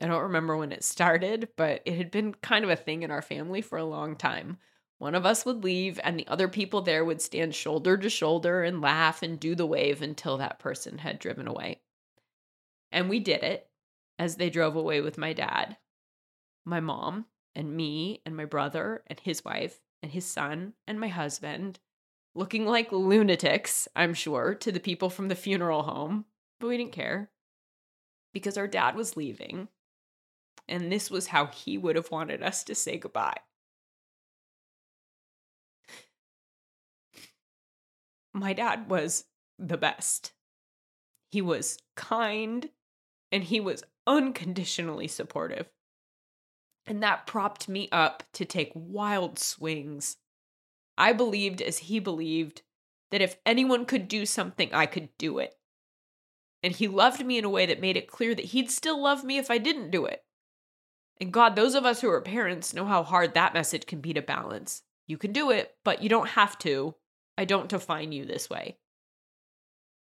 I 0.00 0.06
don't 0.06 0.22
remember 0.22 0.56
when 0.56 0.70
it 0.72 0.84
started, 0.84 1.48
but 1.56 1.82
it 1.84 1.96
had 1.96 2.12
been 2.12 2.34
kind 2.34 2.64
of 2.64 2.70
a 2.70 2.76
thing 2.76 3.02
in 3.02 3.10
our 3.10 3.22
family 3.22 3.60
for 3.60 3.78
a 3.78 3.84
long 3.84 4.14
time 4.14 4.58
one 5.02 5.16
of 5.16 5.26
us 5.26 5.44
would 5.44 5.64
leave, 5.64 5.98
and 6.04 6.16
the 6.16 6.28
other 6.28 6.46
people 6.46 6.80
there 6.80 7.04
would 7.04 7.20
stand 7.20 7.56
shoulder 7.56 7.96
to 7.96 8.08
shoulder 8.08 8.62
and 8.62 8.80
laugh 8.80 9.20
and 9.20 9.40
do 9.40 9.56
the 9.56 9.66
wave 9.66 10.00
until 10.00 10.36
that 10.36 10.60
person 10.60 10.98
had 10.98 11.18
driven 11.18 11.48
away. 11.48 11.80
And 12.92 13.10
we 13.10 13.18
did 13.18 13.42
it 13.42 13.68
as 14.16 14.36
they 14.36 14.48
drove 14.48 14.76
away 14.76 15.00
with 15.00 15.18
my 15.18 15.32
dad, 15.32 15.76
my 16.64 16.78
mom, 16.78 17.24
and 17.56 17.76
me, 17.76 18.22
and 18.24 18.36
my 18.36 18.44
brother, 18.44 19.02
and 19.08 19.18
his 19.18 19.44
wife, 19.44 19.80
and 20.04 20.12
his 20.12 20.24
son, 20.24 20.74
and 20.86 21.00
my 21.00 21.08
husband, 21.08 21.80
looking 22.36 22.64
like 22.64 22.92
lunatics, 22.92 23.88
I'm 23.96 24.14
sure, 24.14 24.54
to 24.54 24.70
the 24.70 24.78
people 24.78 25.10
from 25.10 25.26
the 25.26 25.34
funeral 25.34 25.82
home, 25.82 26.26
but 26.60 26.68
we 26.68 26.76
didn't 26.76 26.92
care 26.92 27.32
because 28.32 28.56
our 28.56 28.68
dad 28.68 28.94
was 28.94 29.16
leaving. 29.16 29.66
And 30.68 30.92
this 30.92 31.10
was 31.10 31.26
how 31.26 31.46
he 31.46 31.76
would 31.76 31.96
have 31.96 32.12
wanted 32.12 32.40
us 32.40 32.62
to 32.62 32.76
say 32.76 32.98
goodbye. 32.98 33.38
My 38.32 38.52
dad 38.52 38.88
was 38.88 39.24
the 39.58 39.76
best. 39.76 40.32
He 41.30 41.42
was 41.42 41.78
kind 41.96 42.70
and 43.30 43.44
he 43.44 43.60
was 43.60 43.84
unconditionally 44.06 45.08
supportive. 45.08 45.68
And 46.86 47.02
that 47.02 47.26
propped 47.26 47.68
me 47.68 47.88
up 47.92 48.24
to 48.34 48.44
take 48.44 48.72
wild 48.74 49.38
swings. 49.38 50.16
I 50.98 51.12
believed, 51.12 51.62
as 51.62 51.78
he 51.78 52.00
believed, 52.00 52.62
that 53.10 53.22
if 53.22 53.36
anyone 53.46 53.86
could 53.86 54.08
do 54.08 54.26
something, 54.26 54.72
I 54.72 54.86
could 54.86 55.08
do 55.16 55.38
it. 55.38 55.54
And 56.62 56.74
he 56.74 56.88
loved 56.88 57.24
me 57.24 57.38
in 57.38 57.44
a 57.44 57.50
way 57.50 57.66
that 57.66 57.80
made 57.80 57.96
it 57.96 58.08
clear 58.08 58.34
that 58.34 58.46
he'd 58.46 58.70
still 58.70 59.00
love 59.00 59.24
me 59.24 59.38
if 59.38 59.50
I 59.50 59.58
didn't 59.58 59.90
do 59.90 60.06
it. 60.06 60.24
And 61.20 61.32
God, 61.32 61.54
those 61.54 61.74
of 61.74 61.84
us 61.84 62.00
who 62.00 62.10
are 62.10 62.20
parents 62.20 62.74
know 62.74 62.84
how 62.84 63.02
hard 63.02 63.34
that 63.34 63.54
message 63.54 63.86
can 63.86 64.00
be 64.00 64.12
to 64.12 64.22
balance. 64.22 64.82
You 65.06 65.18
can 65.18 65.32
do 65.32 65.50
it, 65.50 65.76
but 65.84 66.02
you 66.02 66.08
don't 66.08 66.30
have 66.30 66.58
to. 66.60 66.94
I 67.36 67.44
don't 67.44 67.68
define 67.68 68.12
you 68.12 68.24
this 68.24 68.50
way. 68.50 68.76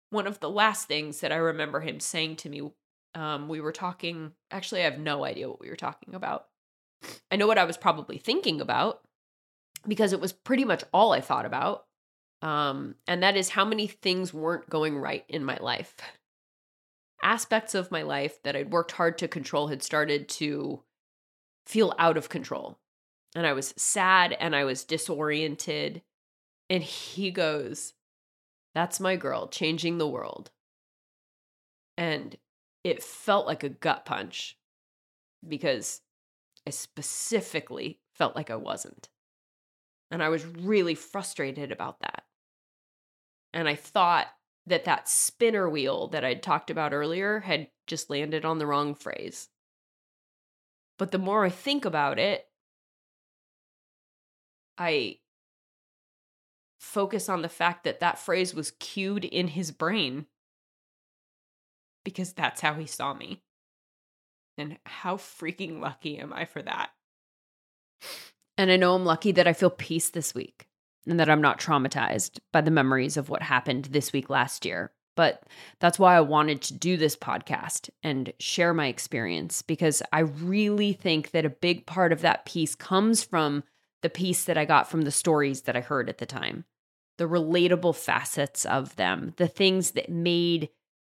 One 0.09 0.27
of 0.27 0.39
the 0.39 0.49
last 0.49 0.87
things 0.87 1.21
that 1.21 1.31
I 1.31 1.37
remember 1.37 1.79
him 1.79 1.99
saying 1.99 2.37
to 2.37 2.49
me, 2.49 2.71
um, 3.15 3.47
we 3.47 3.61
were 3.61 3.71
talking, 3.71 4.33
actually, 4.51 4.81
I 4.81 4.85
have 4.85 4.99
no 4.99 5.23
idea 5.23 5.49
what 5.49 5.59
we 5.59 5.69
were 5.69 5.75
talking 5.75 6.15
about. 6.15 6.47
I 7.31 7.35
know 7.35 7.47
what 7.47 7.57
I 7.57 7.65
was 7.65 7.77
probably 7.77 8.17
thinking 8.17 8.61
about 8.61 9.01
because 9.87 10.13
it 10.13 10.21
was 10.21 10.31
pretty 10.31 10.65
much 10.65 10.83
all 10.93 11.11
I 11.11 11.21
thought 11.21 11.45
about. 11.45 11.85
Um, 12.41 12.95
and 13.07 13.23
that 13.23 13.37
is 13.37 13.49
how 13.49 13.65
many 13.65 13.87
things 13.87 14.33
weren't 14.33 14.69
going 14.69 14.97
right 14.97 15.23
in 15.27 15.45
my 15.45 15.57
life. 15.57 15.95
Aspects 17.21 17.73
of 17.73 17.91
my 17.91 18.01
life 18.01 18.41
that 18.43 18.55
I'd 18.55 18.71
worked 18.71 18.93
hard 18.93 19.17
to 19.19 19.27
control 19.27 19.67
had 19.69 19.81
started 19.81 20.27
to 20.29 20.81
feel 21.65 21.93
out 21.97 22.17
of 22.17 22.29
control. 22.29 22.77
And 23.35 23.47
I 23.47 23.53
was 23.53 23.73
sad 23.77 24.35
and 24.39 24.55
I 24.55 24.65
was 24.65 24.83
disoriented 24.83 26.01
and 26.69 26.83
he 26.83 27.31
goes, 27.31 27.93
That's 28.73 28.99
my 28.99 29.15
girl 29.15 29.47
changing 29.47 29.97
the 29.97 30.07
world. 30.07 30.51
And 31.97 32.35
it 32.83 33.03
felt 33.03 33.45
like 33.45 33.63
a 33.63 33.69
gut 33.69 34.05
punch 34.05 34.57
because 35.47 36.01
I 36.67 36.71
specifically 36.71 37.99
felt 38.13 38.35
like 38.35 38.49
I 38.49 38.55
wasn't. 38.55 39.09
And 40.11 40.21
I 40.23 40.29
was 40.29 40.45
really 40.45 40.95
frustrated 40.95 41.71
about 41.71 41.99
that. 42.01 42.23
And 43.53 43.67
I 43.67 43.75
thought 43.75 44.27
that 44.65 44.85
that 44.85 45.09
spinner 45.09 45.69
wheel 45.69 46.07
that 46.09 46.23
I'd 46.23 46.41
talked 46.41 46.69
about 46.69 46.93
earlier 46.93 47.41
had 47.41 47.67
just 47.87 48.09
landed 48.09 48.45
on 48.45 48.57
the 48.57 48.67
wrong 48.67 48.95
phrase. 48.95 49.49
But 50.97 51.11
the 51.11 51.17
more 51.17 51.43
I 51.43 51.49
think 51.49 51.85
about 51.85 52.19
it, 52.19 52.47
I 54.77 55.19
focus 56.83 57.29
on 57.29 57.41
the 57.41 57.49
fact 57.49 57.85
that 57.85 58.01
that 58.01 58.19
phrase 58.19 58.53
was 58.53 58.71
cued 58.71 59.23
in 59.23 59.47
his 59.47 59.71
brain 59.71 60.25
because 62.03 62.33
that's 62.33 62.59
how 62.59 62.73
he 62.73 62.85
saw 62.85 63.13
me. 63.13 63.41
And 64.57 64.77
how 64.85 65.15
freaking 65.15 65.79
lucky 65.79 66.19
am 66.19 66.33
I 66.33 66.45
for 66.45 66.61
that? 66.61 66.91
And 68.57 68.69
I 68.69 68.75
know 68.75 68.93
I'm 68.93 69.05
lucky 69.05 69.31
that 69.31 69.47
I 69.47 69.53
feel 69.53 69.69
peace 69.69 70.09
this 70.09 70.35
week 70.35 70.67
and 71.07 71.19
that 71.19 71.29
I'm 71.29 71.41
not 71.41 71.59
traumatized 71.59 72.39
by 72.51 72.61
the 72.61 72.69
memories 72.69 73.17
of 73.17 73.29
what 73.29 73.41
happened 73.41 73.85
this 73.85 74.13
week 74.13 74.29
last 74.29 74.65
year. 74.65 74.91
But 75.15 75.43
that's 75.79 75.97
why 75.97 76.17
I 76.17 76.21
wanted 76.21 76.61
to 76.63 76.73
do 76.73 76.97
this 76.97 77.15
podcast 77.15 77.89
and 78.03 78.33
share 78.39 78.73
my 78.73 78.87
experience 78.87 79.61
because 79.61 80.03
I 80.11 80.19
really 80.19 80.93
think 80.93 81.31
that 81.31 81.45
a 81.45 81.49
big 81.49 81.85
part 81.85 82.11
of 82.11 82.21
that 82.21 82.45
peace 82.45 82.75
comes 82.75 83.23
from 83.23 83.63
the 84.01 84.09
peace 84.09 84.43
that 84.45 84.57
I 84.57 84.65
got 84.65 84.89
from 84.89 85.03
the 85.03 85.11
stories 85.11 85.61
that 85.61 85.77
I 85.77 85.81
heard 85.81 86.09
at 86.09 86.17
the 86.17 86.25
time 86.25 86.65
the 87.17 87.27
relatable 87.27 87.95
facets 87.95 88.65
of 88.65 88.95
them, 88.95 89.33
the 89.37 89.47
things 89.47 89.91
that 89.91 90.09
made 90.09 90.69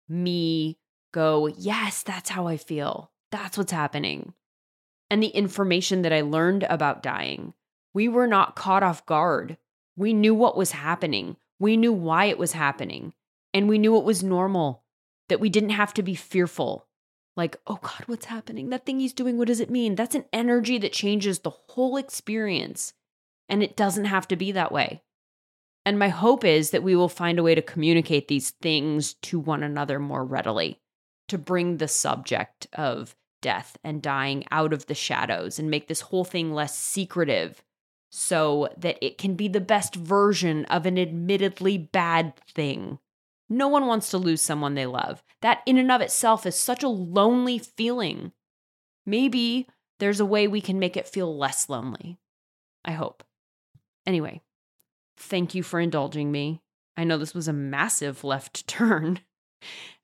me 0.09 0.77
go, 1.13 1.47
yes, 1.47 2.03
that's 2.03 2.29
how 2.29 2.47
I 2.47 2.57
feel. 2.57 3.11
That's 3.31 3.57
what's 3.57 3.71
happening. 3.71 4.33
And 5.09 5.21
the 5.21 5.27
information 5.27 6.01
that 6.01 6.13
I 6.13 6.21
learned 6.21 6.63
about 6.63 7.03
dying. 7.03 7.53
We 7.93 8.07
were 8.07 8.27
not 8.27 8.55
caught 8.55 8.83
off 8.83 9.05
guard. 9.05 9.57
We 9.95 10.13
knew 10.13 10.35
what 10.35 10.57
was 10.57 10.71
happening. 10.71 11.37
We 11.59 11.77
knew 11.77 11.93
why 11.93 12.25
it 12.25 12.37
was 12.37 12.51
happening. 12.51 13.13
And 13.53 13.69
we 13.69 13.77
knew 13.77 13.97
it 13.97 14.03
was 14.03 14.21
normal, 14.21 14.83
that 15.29 15.39
we 15.39 15.49
didn't 15.49 15.69
have 15.69 15.93
to 15.93 16.03
be 16.03 16.15
fearful. 16.15 16.87
Like, 17.37 17.57
oh 17.67 17.79
God, 17.81 18.03
what's 18.07 18.25
happening? 18.25 18.69
That 18.69 18.85
thing 18.85 18.99
he's 18.99 19.13
doing, 19.13 19.37
what 19.37 19.47
does 19.47 19.61
it 19.61 19.69
mean? 19.69 19.95
That's 19.95 20.15
an 20.15 20.25
energy 20.33 20.77
that 20.79 20.91
changes 20.91 21.39
the 21.39 21.51
whole 21.51 21.95
experience. 21.95 22.93
And 23.47 23.63
it 23.63 23.77
doesn't 23.77 24.05
have 24.05 24.27
to 24.29 24.35
be 24.35 24.51
that 24.51 24.71
way. 24.71 25.03
And 25.85 25.99
my 25.99 26.09
hope 26.09 26.43
is 26.43 26.71
that 26.71 26.83
we 26.83 26.95
will 26.95 27.09
find 27.09 27.37
a 27.37 27.43
way 27.43 27.53
to 27.53 27.61
communicate 27.61 28.27
these 28.27 28.49
things 28.49 29.13
to 29.23 29.39
one 29.39 29.61
another 29.61 29.99
more 29.99 30.25
readily, 30.25 30.81
to 31.27 31.37
bring 31.37 31.77
the 31.77 31.87
subject 31.87 32.67
of 32.73 33.15
death 33.41 33.77
and 33.83 34.01
dying 34.01 34.43
out 34.49 34.73
of 34.73 34.87
the 34.87 34.95
shadows 34.95 35.59
and 35.59 35.69
make 35.69 35.87
this 35.87 36.01
whole 36.01 36.25
thing 36.25 36.51
less 36.51 36.75
secretive 36.75 37.63
so 38.09 38.69
that 38.77 38.97
it 39.01 39.17
can 39.17 39.35
be 39.35 39.47
the 39.47 39.61
best 39.61 39.93
version 39.95 40.65
of 40.65 40.85
an 40.85 40.97
admittedly 40.97 41.77
bad 41.77 42.35
thing. 42.35 42.97
No 43.49 43.67
one 43.67 43.85
wants 43.85 44.09
to 44.09 44.17
lose 44.17 44.41
someone 44.41 44.73
they 44.73 44.87
love. 44.87 45.21
That, 45.41 45.61
in 45.65 45.77
and 45.77 45.91
of 45.91 46.01
itself, 46.01 46.45
is 46.45 46.55
such 46.55 46.81
a 46.81 46.87
lonely 46.87 47.59
feeling. 47.59 48.31
Maybe 49.05 49.67
there's 49.99 50.19
a 50.19 50.25
way 50.25 50.47
we 50.47 50.61
can 50.61 50.79
make 50.79 50.97
it 50.97 51.07
feel 51.07 51.37
less 51.37 51.69
lonely. 51.69 52.17
I 52.83 52.93
hope. 52.93 53.23
Anyway, 54.07 54.41
Thank 55.17 55.55
you 55.55 55.63
for 55.63 55.79
indulging 55.79 56.31
me. 56.31 56.61
I 56.97 57.03
know 57.03 57.17
this 57.17 57.33
was 57.33 57.47
a 57.47 57.53
massive 57.53 58.23
left 58.23 58.67
turn. 58.67 59.19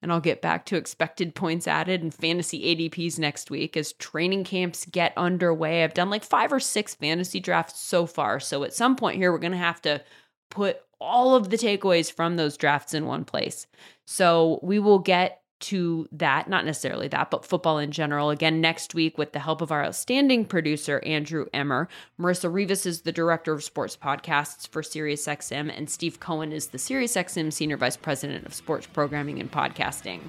And 0.01 0.11
I'll 0.11 0.21
get 0.21 0.41
back 0.41 0.65
to 0.67 0.75
expected 0.75 1.35
points 1.35 1.67
added 1.67 2.01
and 2.01 2.11
fantasy 2.11 2.75
ADPs 2.75 3.19
next 3.19 3.51
week 3.51 3.77
as 3.77 3.93
training 3.93 4.43
camps 4.43 4.87
get 4.87 5.13
underway. 5.15 5.83
I've 5.83 5.93
done 5.93 6.09
like 6.09 6.23
five 6.23 6.51
or 6.51 6.59
six 6.59 6.95
fantasy 6.95 7.39
drafts 7.39 7.79
so 7.79 8.07
far. 8.07 8.39
So 8.39 8.63
at 8.63 8.73
some 8.73 8.95
point 8.95 9.17
here, 9.17 9.31
we're 9.31 9.37
going 9.37 9.51
to 9.51 9.57
have 9.59 9.81
to 9.83 10.01
put 10.49 10.79
all 10.99 11.35
of 11.35 11.49
the 11.49 11.57
takeaways 11.57 12.11
from 12.11 12.37
those 12.37 12.57
drafts 12.57 12.95
in 12.95 13.05
one 13.05 13.23
place. 13.23 13.67
So 14.05 14.59
we 14.63 14.79
will 14.79 14.99
get 14.99 15.40
to 15.61 16.07
that, 16.11 16.49
not 16.49 16.65
necessarily 16.65 17.07
that, 17.09 17.31
but 17.31 17.45
football 17.45 17.77
in 17.77 17.91
general. 17.91 18.29
Again, 18.29 18.61
next 18.61 18.93
week, 18.93 19.17
with 19.17 19.33
the 19.33 19.39
help 19.39 19.61
of 19.61 19.71
our 19.71 19.83
outstanding 19.83 20.45
producer, 20.45 21.01
Andrew 21.05 21.45
Emmer. 21.53 21.87
Marissa 22.19 22.51
Rivas 22.51 22.85
is 22.85 23.01
the 23.01 23.11
director 23.11 23.53
of 23.53 23.63
sports 23.63 23.95
podcasts 23.95 24.67
for 24.67 24.81
SiriusXM, 24.81 25.75
and 25.75 25.89
Steve 25.89 26.19
Cohen 26.19 26.51
is 26.51 26.67
the 26.67 26.77
SiriusXM 26.77 27.53
Senior 27.53 27.77
Vice 27.77 27.97
President 27.97 28.45
of 28.45 28.53
Sports 28.53 28.87
Programming 28.87 29.39
and 29.39 29.51
Podcasting. 29.51 30.19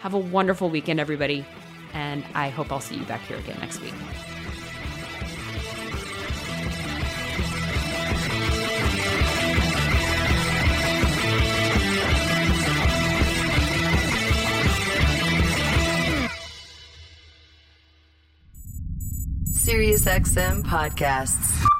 Have 0.00 0.14
a 0.14 0.18
wonderful 0.18 0.70
weekend, 0.70 0.98
everybody, 0.98 1.44
and 1.92 2.24
I 2.34 2.48
hope 2.48 2.72
I'll 2.72 2.80
see 2.80 2.96
you 2.96 3.04
back 3.04 3.20
here 3.22 3.36
again 3.36 3.58
next 3.60 3.80
week. 3.80 3.94
SiriusXM 19.70 20.64
podcasts. 20.64 21.79